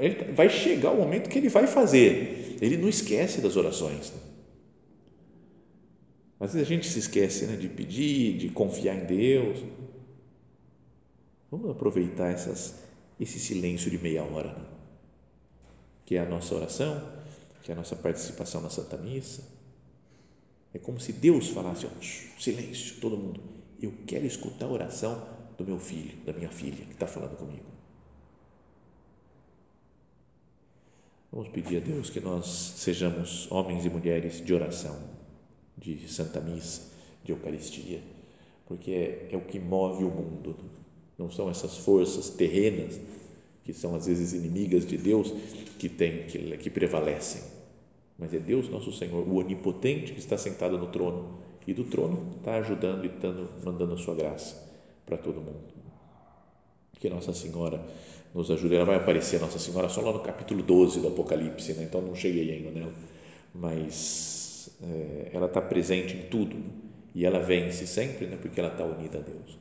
ele 0.00 0.32
vai 0.32 0.48
chegar 0.48 0.90
o 0.90 0.96
momento 0.96 1.28
que 1.28 1.38
ele 1.38 1.48
vai 1.48 1.68
fazer, 1.68 2.56
ele 2.60 2.76
não 2.76 2.88
esquece 2.88 3.40
das 3.40 3.56
orações, 3.56 4.12
às 6.40 6.54
vezes 6.54 6.66
a 6.66 6.74
gente 6.74 6.86
se 6.88 6.98
esquece 6.98 7.44
né, 7.44 7.54
de 7.54 7.68
pedir, 7.68 8.38
de 8.38 8.48
confiar 8.48 8.96
em 8.96 9.04
Deus. 9.04 9.62
Vamos 11.50 11.70
aproveitar 11.70 12.32
essas, 12.32 12.82
esse 13.20 13.38
silêncio 13.38 13.90
de 13.90 13.98
meia 13.98 14.24
hora, 14.24 14.54
né? 14.54 14.64
que 16.06 16.16
é 16.16 16.20
a 16.20 16.24
nossa 16.24 16.54
oração, 16.54 17.12
que 17.62 17.70
é 17.70 17.74
a 17.74 17.76
nossa 17.76 17.94
participação 17.94 18.62
na 18.62 18.70
Santa 18.70 18.96
Missa. 18.96 19.46
É 20.72 20.78
como 20.78 20.98
se 20.98 21.12
Deus 21.12 21.48
falasse: 21.48 21.86
ó, 21.86 21.90
silêncio, 22.40 22.96
todo 23.00 23.18
mundo. 23.18 23.42
Eu 23.82 23.92
quero 24.06 24.24
escutar 24.24 24.64
a 24.64 24.70
oração 24.70 25.28
do 25.58 25.64
meu 25.64 25.78
filho, 25.78 26.16
da 26.24 26.32
minha 26.32 26.50
filha 26.50 26.86
que 26.86 26.92
está 26.92 27.06
falando 27.06 27.36
comigo. 27.36 27.66
Vamos 31.30 31.48
pedir 31.48 31.76
a 31.76 31.80
Deus 31.80 32.08
que 32.08 32.18
nós 32.18 32.46
sejamos 32.76 33.50
homens 33.52 33.84
e 33.84 33.90
mulheres 33.90 34.42
de 34.44 34.54
oração 34.54 35.09
de 35.80 36.08
Santa 36.08 36.40
Missa, 36.40 36.82
de 37.24 37.32
Eucaristia, 37.32 38.00
porque 38.66 38.90
é, 38.90 39.28
é 39.32 39.36
o 39.36 39.40
que 39.40 39.58
move 39.58 40.04
o 40.04 40.10
mundo. 40.10 40.54
Não 41.18 41.30
são 41.30 41.50
essas 41.50 41.78
forças 41.78 42.30
terrenas 42.30 43.00
que 43.64 43.72
são 43.72 43.94
às 43.94 44.06
vezes 44.06 44.32
inimigas 44.32 44.86
de 44.86 44.96
Deus 44.96 45.32
que 45.78 45.88
tem 45.88 46.24
que, 46.24 46.56
que 46.58 46.70
prevalecem, 46.70 47.42
mas 48.18 48.32
é 48.34 48.38
Deus 48.38 48.68
nosso 48.68 48.92
Senhor, 48.92 49.26
o 49.26 49.36
onipotente 49.36 50.12
que 50.12 50.18
está 50.18 50.36
sentado 50.36 50.78
no 50.78 50.88
trono 50.88 51.38
e 51.66 51.74
do 51.74 51.84
trono 51.84 52.34
está 52.38 52.56
ajudando 52.56 53.04
e 53.04 53.08
dando, 53.08 53.48
mandando 53.64 53.94
a 53.94 53.96
sua 53.96 54.14
graça 54.14 54.56
para 55.06 55.16
todo 55.16 55.40
mundo. 55.40 55.70
Que 56.98 57.08
Nossa 57.08 57.32
Senhora 57.32 57.80
nos 58.34 58.50
ajude. 58.50 58.74
Ela 58.74 58.84
vai 58.84 58.96
aparecer 58.96 59.40
Nossa 59.40 59.58
Senhora 59.58 59.88
só 59.88 60.00
lá 60.00 60.12
no 60.12 60.20
capítulo 60.20 60.62
12 60.62 61.00
do 61.00 61.08
Apocalipse, 61.08 61.72
né? 61.74 61.84
então 61.84 62.02
não 62.02 62.14
cheguei 62.14 62.52
ainda 62.52 62.70
nela, 62.70 62.92
mas 63.54 64.39
é, 64.82 65.30
ela 65.32 65.46
está 65.46 65.60
presente 65.60 66.16
em 66.16 66.22
tudo 66.22 66.56
e 67.14 67.24
ela 67.24 67.40
vence 67.40 67.86
sempre, 67.86 68.26
né, 68.26 68.38
porque 68.40 68.60
ela 68.60 68.70
está 68.70 68.84
unida 68.84 69.18
a 69.18 69.20
Deus. 69.20 69.58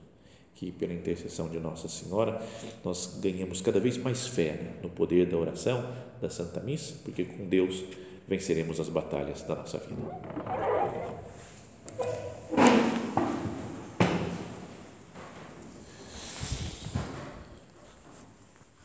Que 0.56 0.72
pela 0.72 0.94
intercessão 0.94 1.48
de 1.48 1.60
Nossa 1.60 1.88
Senhora 1.88 2.42
nós 2.84 3.20
ganhamos 3.22 3.62
cada 3.62 3.80
vez 3.80 3.98
mais 3.98 4.28
fé 4.28 4.52
né, 4.54 4.74
no 4.84 4.90
poder 4.90 5.26
da 5.26 5.38
oração, 5.38 5.90
da 6.22 6.30
Santa 6.30 6.60
Missa, 6.60 6.96
porque 7.04 7.24
com 7.24 7.48
Deus 7.48 7.84
venceremos 8.28 8.80
as 8.80 8.90
batalhas 8.90 9.42
da 9.44 9.56
nossa 9.56 9.78
vida. 9.80 10.20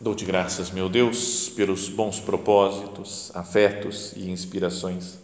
Dou-te 0.00 0.24
graças, 0.24 0.70
meu 0.70 0.88
Deus, 0.88 1.48
pelos 1.48 1.88
bons 1.88 2.20
propósitos, 2.20 3.34
afetos 3.34 4.12
e 4.14 4.30
inspirações 4.30 5.23